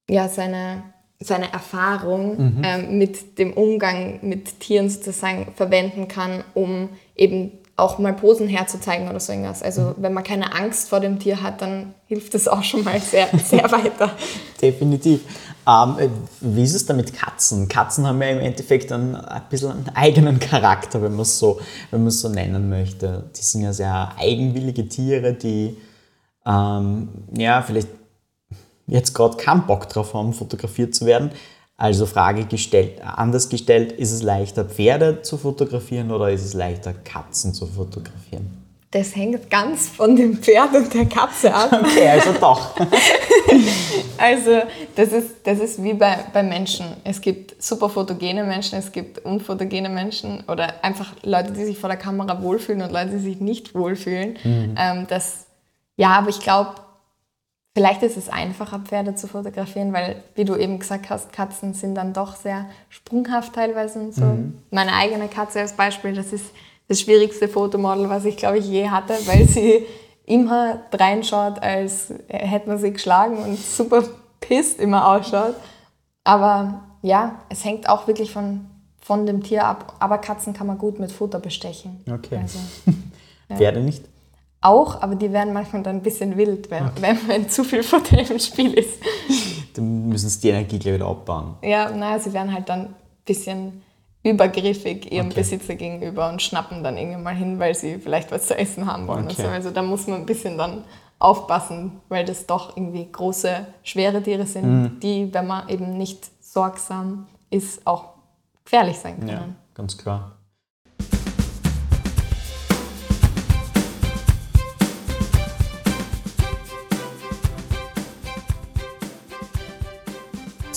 ja, 0.09 0.29
seine, 0.29 0.83
seine 1.19 1.51
Erfahrung 1.51 2.57
mhm. 2.57 2.63
ähm, 2.63 2.99
mit 2.99 3.39
dem 3.39 3.55
Umgang 3.55 4.19
mit 4.21 4.61
Tieren 4.61 4.91
sozusagen 4.91 5.53
verwenden 5.57 6.09
kann, 6.09 6.45
um 6.53 6.91
eben 7.17 7.53
auch 7.79 7.99
mal 7.99 8.13
Posen 8.13 8.49
herzuzeigen 8.49 9.09
oder 9.09 9.21
so 9.21 9.33
irgendwas. 9.33 9.63
Also 9.63 9.95
wenn 9.99 10.13
man 10.13 10.25
keine 10.25 10.53
Angst 10.53 10.89
vor 10.89 10.99
dem 10.99 11.19
Tier 11.19 11.41
hat, 11.41 11.63
dann 11.63 11.95
hilft 12.07 12.35
das 12.35 12.49
auch 12.49 12.63
schon 12.63 12.83
mal 12.83 13.01
sehr, 13.01 13.29
sehr 13.45 13.71
weiter. 13.71 14.11
Definitiv. 14.61 15.21
Ähm, 15.67 16.11
wie 16.41 16.65
ist 16.65 16.75
es 16.75 16.87
da 16.87 16.95
mit 16.95 17.15
Katzen? 17.15 17.69
Katzen 17.69 18.07
haben 18.07 18.21
ja 18.21 18.31
im 18.31 18.41
Endeffekt 18.41 18.91
einen, 18.91 19.15
ein 19.15 19.43
bisschen 19.49 19.71
einen 19.71 19.91
eigenen 19.95 20.41
Charakter, 20.41 21.01
wenn 21.03 21.13
man 21.13 21.21
es 21.21 21.39
so, 21.39 21.61
so 21.91 22.29
nennen 22.29 22.69
möchte. 22.69 23.31
Die 23.37 23.43
sind 23.43 23.63
ja 23.63 23.73
sehr 23.73 24.13
eigenwillige 24.19 24.89
Tiere, 24.89 25.35
die 25.35 25.77
ähm, 26.45 27.09
ja 27.37 27.63
vielleicht 27.63 27.89
jetzt 28.89 29.15
gerade 29.15 29.37
keinen 29.37 29.67
Bock 29.67 29.89
drauf 29.89 30.15
haben, 30.15 30.33
fotografiert 30.33 30.97
zu 30.97 31.07
werden. 31.07 31.31
Also 31.81 32.07
Frage 32.07 32.45
gestellt, 32.45 33.01
anders 33.05 33.49
gestellt, 33.49 33.93
ist 33.93 34.11
es 34.11 34.25
leichter 34.25 34.65
Pferde 34.65 35.23
zu 35.23 35.39
fotografieren 35.39 36.11
oder 36.11 36.29
ist 36.29 36.45
es 36.45 36.53
leichter 36.53 36.93
Katzen 36.93 37.55
zu 37.55 37.67
fotografieren? 37.67 38.51
Das 38.91 39.15
hängt 39.15 39.49
ganz 39.49 39.87
von 39.87 40.17
dem 40.17 40.39
Pferd 40.39 40.75
und 40.75 40.93
der 40.93 41.07
Katze 41.07 41.55
ab. 41.55 41.71
Okay, 41.81 42.09
also 42.09 42.33
doch. 42.33 42.75
also 44.19 44.63
das 44.97 45.13
ist, 45.13 45.37
das 45.45 45.61
ist 45.61 45.81
wie 45.81 45.95
bei, 45.95 46.25
bei 46.33 46.43
Menschen. 46.43 46.87
Es 47.05 47.21
gibt 47.21 47.63
super 47.63 47.89
fotogene 47.89 48.43
Menschen, 48.43 48.81
es 48.81 48.91
gibt 48.91 49.25
unfotogene 49.25 49.89
Menschen 49.89 50.43
oder 50.49 50.83
einfach 50.83 51.15
Leute, 51.23 51.53
die 51.53 51.65
sich 51.65 51.79
vor 51.79 51.91
der 51.91 51.99
Kamera 51.99 52.43
wohlfühlen 52.43 52.83
und 52.83 52.91
Leute, 52.91 53.11
die 53.11 53.19
sich 53.19 53.41
nicht 53.41 53.77
wohlfühlen. 53.77 54.37
Mhm. 54.43 54.75
Ähm, 54.77 55.07
das, 55.09 55.47
ja, 55.97 56.09
aber 56.09 56.31
ich 56.31 56.41
glaube, 56.41 56.75
Vielleicht 57.79 58.03
ist 58.03 58.17
es 58.17 58.29
einfacher, 58.29 58.81
Pferde 58.81 59.15
zu 59.15 59.29
fotografieren, 59.29 59.93
weil, 59.93 60.17
wie 60.35 60.45
du 60.45 60.57
eben 60.57 60.81
gesagt 60.81 61.11
hast, 61.11 61.33
Katzen 61.33 61.75
sind 61.75 61.95
dann 61.95 62.13
doch 62.13 62.35
sehr 62.35 62.67
sprunghaft 62.89 63.53
teilweise. 63.53 64.01
Und 64.01 64.17
so. 64.17 64.25
Mhm. 64.25 64.59
Meine 64.73 64.95
eigene 64.95 65.29
Katze 65.29 65.61
als 65.61 65.75
Beispiel, 65.75 66.13
das 66.13 66.33
ist 66.33 66.47
das 66.89 67.01
schwierigste 67.01 67.47
Fotomodel, 67.47 68.09
was 68.09 68.25
ich, 68.25 68.37
glaube 68.37 68.59
ich, 68.59 68.67
je 68.67 68.89
hatte, 68.89 69.15
weil 69.27 69.47
sie 69.47 69.87
immer 70.27 70.81
reinschaut, 70.93 71.63
als 71.63 72.13
hätte 72.27 72.69
man 72.69 72.79
sie 72.79 72.93
geschlagen 72.93 73.37
und 73.37 73.57
super 73.57 74.03
pisst 74.41 74.81
immer 74.81 75.07
ausschaut. 75.07 75.55
Aber 76.25 76.83
ja, 77.03 77.37
es 77.49 77.65
hängt 77.65 77.89
auch 77.89 78.09
wirklich 78.09 78.33
von, 78.33 78.67
von 79.01 79.25
dem 79.25 79.45
Tier 79.45 79.65
ab. 79.65 79.95
Aber 80.01 80.19
Katzen 80.19 80.53
kann 80.53 80.67
man 80.67 80.79
gut 80.79 80.99
mit 80.99 81.13
Futter 81.13 81.39
bestechen. 81.39 82.01
Okay. 82.13 82.39
Also, 82.43 82.59
ja. 83.51 83.57
Pferde 83.57 83.83
nicht? 83.83 84.03
Auch, 84.61 85.03
aber 85.03 85.15
die 85.15 85.33
werden 85.33 85.53
manchmal 85.53 85.83
dann 85.83 85.97
ein 85.97 86.03
bisschen 86.03 86.37
wild, 86.37 86.71
wenn, 86.71 86.87
okay. 86.87 87.17
wenn, 87.27 87.49
zu 87.49 87.65
viel 87.65 87.83
Futter 87.83 88.19
im 88.19 88.39
Spiel 88.39 88.75
ist. 88.75 89.01
Dann 89.75 90.09
müssen 90.09 90.29
sie 90.29 90.41
die 90.41 90.49
Energie 90.49 90.79
gleich 90.79 90.95
wieder 90.95 91.07
abbauen. 91.07 91.55
Ja, 91.63 91.91
naja, 91.91 92.19
sie 92.19 92.33
werden 92.33 92.53
halt 92.53 92.69
dann 92.69 92.81
ein 92.81 92.95
bisschen 93.25 93.83
übergriffig 94.25 95.13
ihrem 95.13 95.27
okay. 95.27 95.37
Besitzer 95.37 95.77
gegenüber 95.77 96.29
und 96.29 96.43
schnappen 96.43 96.83
dann 96.83 96.97
irgendwann 96.97 97.23
mal 97.23 97.35
hin, 97.35 97.59
weil 97.59 97.75
sie 97.75 97.99
vielleicht 97.99 98.33
was 98.33 98.49
zu 98.49 98.59
essen 98.59 98.87
haben 98.87 99.07
wollen. 99.07 99.27
Okay. 99.27 99.43
So. 99.43 99.49
Also 99.49 99.71
da 99.71 99.83
muss 99.83 100.07
man 100.07 100.21
ein 100.21 100.27
bisschen 100.27 100.59
dann 100.59 100.85
aufpassen, 101.21 102.01
weil 102.09 102.25
das 102.25 102.47
doch 102.47 102.77
irgendwie 102.77 103.11
große, 103.11 103.67
schwere 103.83 104.23
Tiere 104.23 104.47
sind, 104.47 104.65
mhm. 104.65 105.01
die, 105.01 105.33
wenn 105.33 105.47
man 105.47 105.69
eben 105.69 105.97
nicht 105.97 106.31
sorgsam 106.41 107.27
ist, 107.51 107.87
auch 107.87 108.15
gefährlich 108.65 108.99
sein 108.99 109.19
können. 109.19 109.29
Ja, 109.31 109.49
ganz 109.75 109.97
klar. 109.97 110.38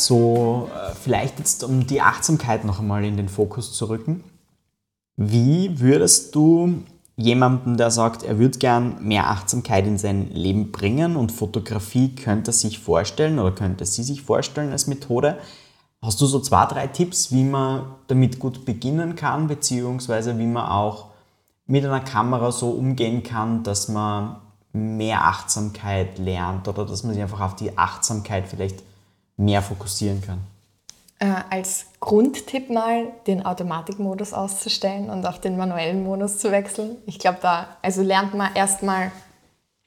So 0.06 0.70
äh, 0.74 0.94
vielleicht 0.96 1.40
jetzt 1.40 1.64
um 1.64 1.88
die 1.88 2.02
Achtsamkeit 2.02 2.66
noch 2.66 2.80
einmal 2.80 3.04
in 3.06 3.18
den 3.18 3.30
Fokus 3.30 3.74
zu 3.74 3.90
rücken. 3.90 4.24
Wie 5.18 5.80
würdest 5.80 6.36
du 6.36 6.84
jemanden, 7.16 7.78
der 7.78 7.92
sagt, 7.92 8.24
er 8.24 8.40
würde 8.40 8.58
gern 8.58 8.98
mehr 9.02 9.30
Achtsamkeit 9.30 9.86
in 9.86 9.98
sein 9.98 10.32
Leben 10.32 10.72
bringen 10.72 11.16
und 11.16 11.32
Fotografie 11.32 12.16
könnte 12.16 12.52
er 12.52 12.54
sich 12.54 12.80
vorstellen 12.80 13.40
oder 13.40 13.54
könnte 13.54 13.86
sie 13.86 14.04
sich 14.04 14.22
vorstellen 14.22 14.72
als 14.72 14.88
Methode, 14.88 15.38
hast 16.02 16.20
du 16.22 16.26
so 16.26 16.40
zwei, 16.40 16.66
drei 16.66 16.88
Tipps, 16.88 17.32
wie 17.32 17.44
man 17.44 17.84
damit 18.08 18.40
gut 18.40 18.66
beginnen 18.66 19.16
kann, 19.16 19.48
beziehungsweise 19.48 20.38
wie 20.40 20.48
man 20.48 20.68
auch 20.68 21.08
mit 21.68 21.86
einer 21.86 22.00
Kamera 22.00 22.52
so 22.52 22.72
umgehen 22.72 23.24
kann, 23.24 23.64
dass 23.64 23.88
man 23.88 24.38
mehr 24.74 25.26
Achtsamkeit 25.26 26.18
lernt 26.18 26.68
oder 26.68 26.86
dass 26.86 27.04
man 27.04 27.14
sich 27.14 27.22
einfach 27.22 27.42
auf 27.42 27.56
die 27.56 27.78
Achtsamkeit 27.78 28.48
vielleicht 28.48 28.84
mehr 29.42 29.62
fokussieren 29.62 30.22
kann? 30.22 30.40
Äh, 31.20 31.34
als 31.50 31.86
Grundtipp 32.00 32.70
mal 32.70 33.08
den 33.28 33.46
Automatikmodus 33.46 34.34
auszustellen 34.34 35.10
und 35.10 35.26
auf 35.26 35.40
den 35.40 35.58
manuellen 35.58 36.04
Modus 36.04 36.40
zu 36.40 36.52
wechseln. 36.52 36.98
Ich 37.06 37.20
glaube, 37.20 37.40
da 37.42 37.78
also 37.82 38.02
lernt 38.02 38.34
man 38.34 38.56
erstmal 38.56 39.12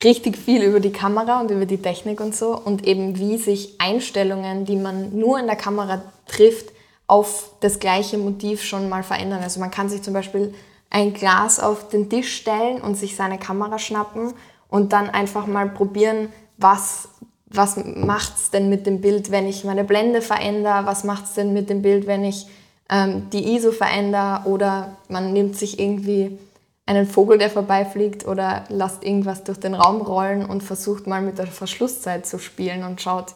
richtig 0.03 0.37
viel 0.37 0.63
über 0.63 0.81
die 0.81 0.93
Kamera 0.93 1.41
und 1.41 1.51
über 1.51 1.67
die 1.67 1.83
Technik 1.83 2.21
und 2.21 2.37
so 2.37 2.57
und 2.57 2.87
eben 2.87 3.19
wie 3.19 3.39
sich 3.39 3.81
Einstellungen, 3.81 4.65
die 4.65 4.77
man 4.77 5.19
nur 5.19 5.41
in 5.41 5.47
der 5.47 5.57
Kamera 5.57 6.03
trifft, 6.27 6.69
auf 7.07 7.51
das 7.61 7.81
gleiche 7.81 8.17
Motiv 8.17 8.63
schon 8.63 8.89
mal 8.89 9.03
verändern. 9.03 9.43
Also 9.43 9.61
man 9.61 9.71
kann 9.71 9.89
sich 9.89 10.03
zum 10.03 10.15
Beispiel 10.15 10.55
ein 10.89 11.13
Glas 11.13 11.59
auf 11.59 11.89
den 11.89 12.09
Tisch 12.09 12.35
stellen 12.37 12.81
und 12.81 12.95
sich 12.95 13.17
seine 13.17 13.39
Kamera 13.39 13.79
schnappen 13.79 14.35
und 14.69 14.93
dann 14.93 15.11
einfach 15.11 15.47
mal 15.47 15.69
probieren, 15.69 16.29
was 16.57 17.09
was 17.57 17.77
macht 17.77 18.37
es 18.37 18.51
denn 18.51 18.69
mit 18.69 18.87
dem 18.87 19.01
Bild, 19.01 19.31
wenn 19.31 19.47
ich 19.47 19.65
meine 19.65 19.85
Blende 19.85 20.23
verändere? 20.23 20.87
Was 20.87 21.05
macht 21.05 21.25
es 21.25 21.35
denn 21.35 21.53
mit 21.53 21.71
dem 21.71 21.83
Bild, 21.83 22.07
wenn 22.07 22.25
ich 22.25 22.47
ähm, 22.91 23.29
die 23.31 23.55
ISO 23.55 23.73
verändere? 23.73 24.43
Oder 24.47 24.97
man 25.09 25.33
nimmt 25.33 25.57
sich 25.57 25.79
irgendwie 25.79 26.39
einen 26.87 27.07
Vogel, 27.07 27.39
der 27.39 27.51
vorbeifliegt 27.51 28.27
oder 28.27 28.65
lasst 28.69 29.05
irgendwas 29.05 29.45
durch 29.45 29.59
den 29.59 29.75
Raum 29.75 30.03
rollen 30.03 30.45
und 30.45 30.63
versucht 30.63 31.07
mal 31.07 31.23
mit 31.23 31.39
der 31.39 31.47
Verschlusszeit 31.47 32.27
zu 32.27 32.39
spielen 32.39 32.85
und 32.85 33.01
schaut, 33.01 33.33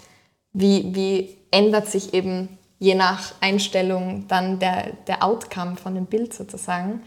wie, 0.52 0.94
wie 0.94 1.36
ändert 1.50 1.88
sich 1.88 2.12
eben 2.12 2.58
je 2.78 2.94
nach 2.94 3.32
Einstellung 3.40 4.26
dann 4.28 4.58
der, 4.58 4.92
der 5.06 5.24
Outcome 5.24 5.76
von 5.76 5.94
dem 5.94 6.06
Bild 6.06 6.34
sozusagen. 6.34 7.02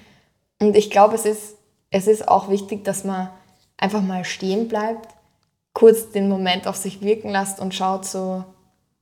Und 0.60 0.76
ich 0.76 0.90
glaube, 0.90 1.16
es 1.16 1.26
ist, 1.26 1.58
es 1.92 2.08
ist 2.08 2.28
auch 2.28 2.50
wichtig, 2.50 2.84
dass 2.84 3.04
man 3.04 3.30
einfach 3.78 4.02
mal 4.02 4.26
stehen 4.26 4.68
bleibt 4.68 5.10
kurz 5.82 6.12
den 6.12 6.30
Moment 6.30 6.68
auf 6.68 6.76
sich 6.76 7.02
wirken 7.02 7.32
lässt 7.32 7.60
und 7.60 7.74
schaut 7.74 8.06
so, 8.06 8.44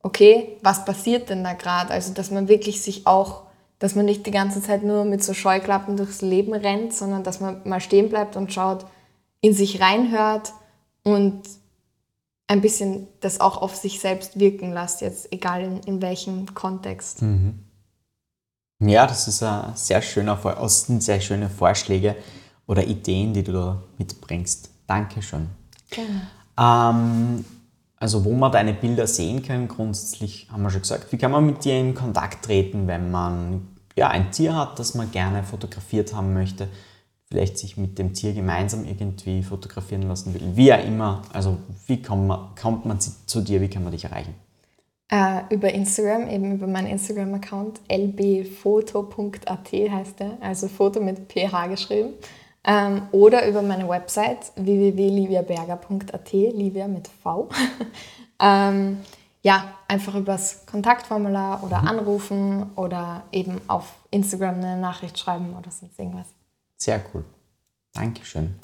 okay, 0.02 0.56
was 0.62 0.86
passiert 0.86 1.28
denn 1.28 1.44
da 1.44 1.52
gerade? 1.52 1.90
Also, 1.90 2.14
dass 2.14 2.30
man 2.30 2.48
wirklich 2.48 2.80
sich 2.80 3.06
auch, 3.06 3.42
dass 3.78 3.94
man 3.94 4.06
nicht 4.06 4.24
die 4.24 4.30
ganze 4.30 4.62
Zeit 4.62 4.82
nur 4.82 5.04
mit 5.04 5.22
so 5.22 5.34
Scheuklappen 5.34 5.98
durchs 5.98 6.22
Leben 6.22 6.54
rennt, 6.54 6.94
sondern 6.94 7.22
dass 7.22 7.38
man 7.38 7.60
mal 7.68 7.82
stehen 7.82 8.08
bleibt 8.08 8.34
und 8.34 8.50
schaut, 8.54 8.86
in 9.42 9.52
sich 9.52 9.82
reinhört 9.82 10.54
und 11.04 11.42
ein 12.46 12.62
bisschen 12.62 13.08
das 13.20 13.40
auch 13.40 13.60
auf 13.60 13.76
sich 13.76 14.00
selbst 14.00 14.40
wirken 14.40 14.72
lässt, 14.72 15.02
jetzt 15.02 15.30
egal 15.34 15.60
in, 15.60 15.80
in 15.80 16.00
welchem 16.00 16.54
Kontext. 16.54 17.20
Mhm. 17.20 17.62
Ja, 18.78 19.06
das 19.06 19.28
ist 19.28 19.42
ein 19.42 19.76
sehr 19.76 20.00
schöner, 20.00 20.38
sehr 20.66 21.20
schöne 21.20 21.50
Vorschläge 21.50 22.16
oder 22.66 22.84
Ideen, 22.84 23.34
die 23.34 23.42
du 23.42 23.52
da 23.52 23.82
mitbringst. 23.98 24.70
Dankeschön. 24.86 25.50
Gerne. 25.90 26.39
Ähm, 26.60 27.44
also 27.96 28.24
wo 28.24 28.32
man 28.32 28.52
deine 28.52 28.74
Bilder 28.74 29.06
sehen 29.06 29.42
kann, 29.42 29.68
grundsätzlich 29.68 30.48
haben 30.50 30.62
wir 30.62 30.70
schon 30.70 30.82
gesagt, 30.82 31.12
wie 31.12 31.18
kann 31.18 31.30
man 31.30 31.44
mit 31.46 31.64
dir 31.64 31.78
in 31.78 31.94
Kontakt 31.94 32.44
treten, 32.44 32.86
wenn 32.86 33.10
man 33.10 33.68
ja, 33.96 34.08
ein 34.08 34.30
Tier 34.30 34.56
hat, 34.56 34.78
das 34.78 34.94
man 34.94 35.10
gerne 35.10 35.42
fotografiert 35.42 36.14
haben 36.14 36.32
möchte, 36.32 36.68
vielleicht 37.28 37.58
sich 37.58 37.76
mit 37.76 37.98
dem 37.98 38.14
Tier 38.14 38.32
gemeinsam 38.32 38.84
irgendwie 38.84 39.42
fotografieren 39.42 40.02
lassen 40.02 40.32
will, 40.34 40.42
wie 40.54 40.72
auch 40.72 40.84
immer. 40.84 41.22
Also 41.32 41.58
wie 41.86 42.00
kommt 42.00 42.26
man, 42.26 42.54
kommt 42.60 42.86
man 42.86 42.98
zu 43.00 43.40
dir, 43.40 43.60
wie 43.60 43.68
kann 43.68 43.84
man 43.84 43.92
dich 43.92 44.04
erreichen? 44.04 44.34
Uh, 45.12 45.40
über 45.50 45.72
Instagram, 45.74 46.28
eben 46.28 46.54
über 46.54 46.68
meinen 46.68 46.86
Instagram-Account, 46.86 47.80
lbfoto.at 47.88 49.72
heißt 49.72 50.20
der, 50.20 50.38
also 50.40 50.68
Foto 50.68 51.00
mit 51.00 51.28
PH 51.28 51.66
geschrieben. 51.66 52.10
Ähm, 52.64 53.02
oder 53.12 53.48
über 53.48 53.62
meine 53.62 53.88
Website 53.88 54.52
www.liviaberger.at, 54.56 56.32
Livia 56.32 56.88
mit 56.88 57.08
V. 57.08 57.48
ähm, 58.40 58.98
ja, 59.42 59.74
einfach 59.88 60.14
übers 60.14 60.66
Kontaktformular 60.66 61.64
oder 61.64 61.80
mhm. 61.80 61.88
anrufen 61.88 62.70
oder 62.76 63.22
eben 63.32 63.60
auf 63.66 63.94
Instagram 64.10 64.56
eine 64.56 64.76
Nachricht 64.76 65.18
schreiben 65.18 65.54
oder 65.58 65.70
sonst 65.70 65.98
irgendwas. 65.98 66.26
Sehr 66.76 67.02
cool. 67.12 67.24
Dankeschön. 67.94 68.56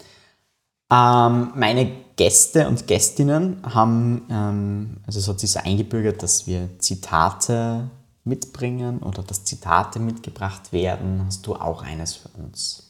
Ähm, 0.90 1.52
meine 1.54 1.90
Gäste 2.16 2.68
und 2.68 2.86
Gästinnen 2.86 3.60
haben, 3.62 4.26
ähm, 4.30 4.96
also 5.06 5.18
es 5.18 5.28
hat 5.28 5.40
sich 5.40 5.50
so 5.50 5.60
eingebürgert, 5.60 6.22
dass 6.22 6.46
wir 6.46 6.68
Zitate 6.78 7.90
mitbringen 8.24 9.00
oder 9.02 9.22
dass 9.22 9.44
Zitate 9.44 9.98
mitgebracht 9.98 10.72
werden. 10.72 11.22
Hast 11.26 11.46
du 11.46 11.54
auch 11.54 11.82
eines 11.82 12.14
für 12.14 12.28
uns? 12.38 12.85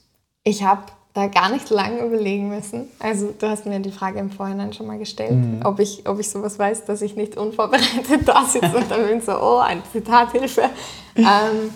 Ich 0.46 0.62
habe 0.62 0.82
da 1.12 1.26
gar 1.26 1.50
nicht 1.50 1.70
lange 1.70 2.04
überlegen 2.04 2.48
müssen. 2.48 2.88
Also 3.00 3.34
du 3.36 3.48
hast 3.48 3.66
mir 3.66 3.80
die 3.80 3.90
Frage 3.90 4.20
im 4.20 4.30
Vorhinein 4.30 4.72
schon 4.72 4.86
mal 4.86 4.96
gestellt, 4.96 5.34
mhm. 5.34 5.60
ob, 5.64 5.80
ich, 5.80 6.08
ob 6.08 6.20
ich 6.20 6.30
sowas 6.30 6.56
weiß, 6.56 6.84
dass 6.84 7.02
ich 7.02 7.16
nicht 7.16 7.36
unvorbereitet 7.36 8.20
da 8.26 8.44
sitze 8.44 8.76
und 8.76 8.88
dann 8.88 9.08
bin 9.08 9.20
so, 9.20 9.32
oh, 9.32 9.58
ein 9.58 9.82
Zitathilfe. 9.90 10.70
ähm, 11.16 11.72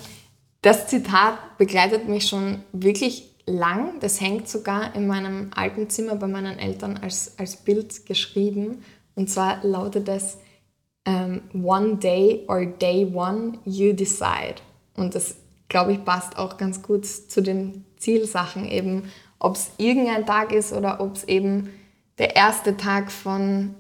das 0.62 0.86
Zitat 0.86 1.58
begleitet 1.58 2.08
mich 2.08 2.28
schon 2.28 2.62
wirklich 2.72 3.34
lang. 3.44 3.98
Das 3.98 4.20
hängt 4.20 4.48
sogar 4.48 4.94
in 4.94 5.08
meinem 5.08 5.50
alten 5.52 5.90
Zimmer 5.90 6.14
bei 6.14 6.28
meinen 6.28 6.60
Eltern 6.60 6.96
als, 7.02 7.36
als 7.38 7.56
Bild 7.56 8.06
geschrieben. 8.06 8.84
Und 9.16 9.30
zwar 9.30 9.64
lautet 9.64 10.08
es 10.08 10.38
um, 11.08 11.40
ähm, 11.54 11.64
One 11.64 11.96
day 11.96 12.44
or 12.46 12.66
day 12.66 13.10
one, 13.12 13.58
you 13.64 13.94
decide. 13.94 14.56
Und 14.94 15.16
das, 15.16 15.34
glaube 15.68 15.92
ich, 15.92 16.04
passt 16.04 16.38
auch 16.38 16.56
ganz 16.56 16.82
gut 16.82 17.04
zu 17.04 17.40
den 17.40 17.84
Zielsachen 18.00 18.68
eben, 18.68 19.10
ob 19.38 19.56
es 19.56 19.70
irgendein 19.78 20.26
Tag 20.26 20.52
ist 20.52 20.72
oder 20.72 21.00
ob 21.00 21.16
es 21.16 21.24
eben 21.24 21.70
der 22.18 22.36
erste 22.36 22.76
Tag 22.76 23.12
von 23.12 23.74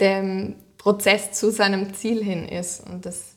dem 0.00 0.56
Prozess 0.76 1.32
zu 1.32 1.50
seinem 1.50 1.94
Ziel 1.94 2.22
hin 2.22 2.46
ist. 2.46 2.86
Und 2.86 3.06
das 3.06 3.36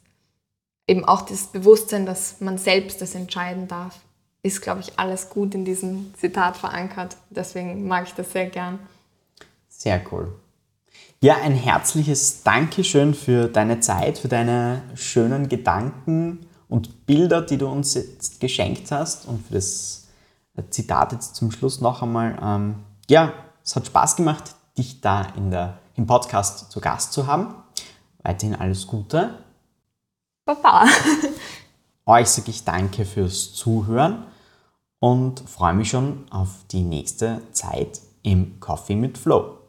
eben 0.87 1.05
auch 1.05 1.21
das 1.21 1.47
Bewusstsein, 1.47 2.05
dass 2.05 2.41
man 2.41 2.57
selbst 2.57 3.01
das 3.01 3.15
entscheiden 3.15 3.67
darf, 3.67 3.99
ist, 4.41 4.61
glaube 4.61 4.81
ich, 4.81 4.97
alles 4.97 5.29
gut 5.29 5.53
in 5.53 5.65
diesem 5.65 6.13
Zitat 6.17 6.57
verankert. 6.57 7.17
Deswegen 7.29 7.87
mag 7.87 8.07
ich 8.07 8.13
das 8.13 8.31
sehr 8.31 8.47
gern. 8.47 8.79
Sehr 9.67 10.01
cool. 10.11 10.33
Ja, 11.21 11.37
ein 11.41 11.53
herzliches 11.53 12.43
Dankeschön 12.43 13.13
für 13.13 13.47
deine 13.47 13.81
Zeit, 13.81 14.17
für 14.17 14.29
deine 14.29 14.83
schönen 14.95 15.49
Gedanken 15.49 16.47
und 16.69 17.05
Bilder, 17.05 17.41
die 17.41 17.57
du 17.57 17.67
uns 17.67 17.93
jetzt 17.93 18.39
geschenkt 18.39 18.91
hast 18.91 19.27
und 19.27 19.45
für 19.45 19.55
das 19.55 20.07
Zitat 20.69 21.13
jetzt 21.13 21.35
zum 21.35 21.51
Schluss 21.51 21.81
noch 21.81 22.01
einmal. 22.01 22.37
Ähm, 22.41 22.75
ja, 23.09 23.33
es 23.63 23.75
hat 23.75 23.87
Spaß 23.87 24.15
gemacht, 24.15 24.55
dich 24.77 25.01
da 25.01 25.21
in 25.35 25.51
der, 25.51 25.79
im 25.95 26.07
Podcast 26.07 26.71
zu 26.71 26.79
Gast 26.79 27.13
zu 27.13 27.27
haben. 27.27 27.55
Weiterhin 28.23 28.55
alles 28.55 28.87
Gute 28.87 29.33
Baba. 30.45 30.85
Euch 32.05 32.29
sage 32.29 32.49
ich 32.49 32.63
danke 32.63 33.05
fürs 33.05 33.53
Zuhören 33.53 34.25
und 34.99 35.41
freue 35.47 35.73
mich 35.73 35.89
schon 35.89 36.25
auf 36.31 36.49
die 36.71 36.81
nächste 36.81 37.41
Zeit 37.51 38.01
im 38.23 38.59
Coffee 38.59 38.95
mit 38.95 39.17
Flow. 39.17 39.59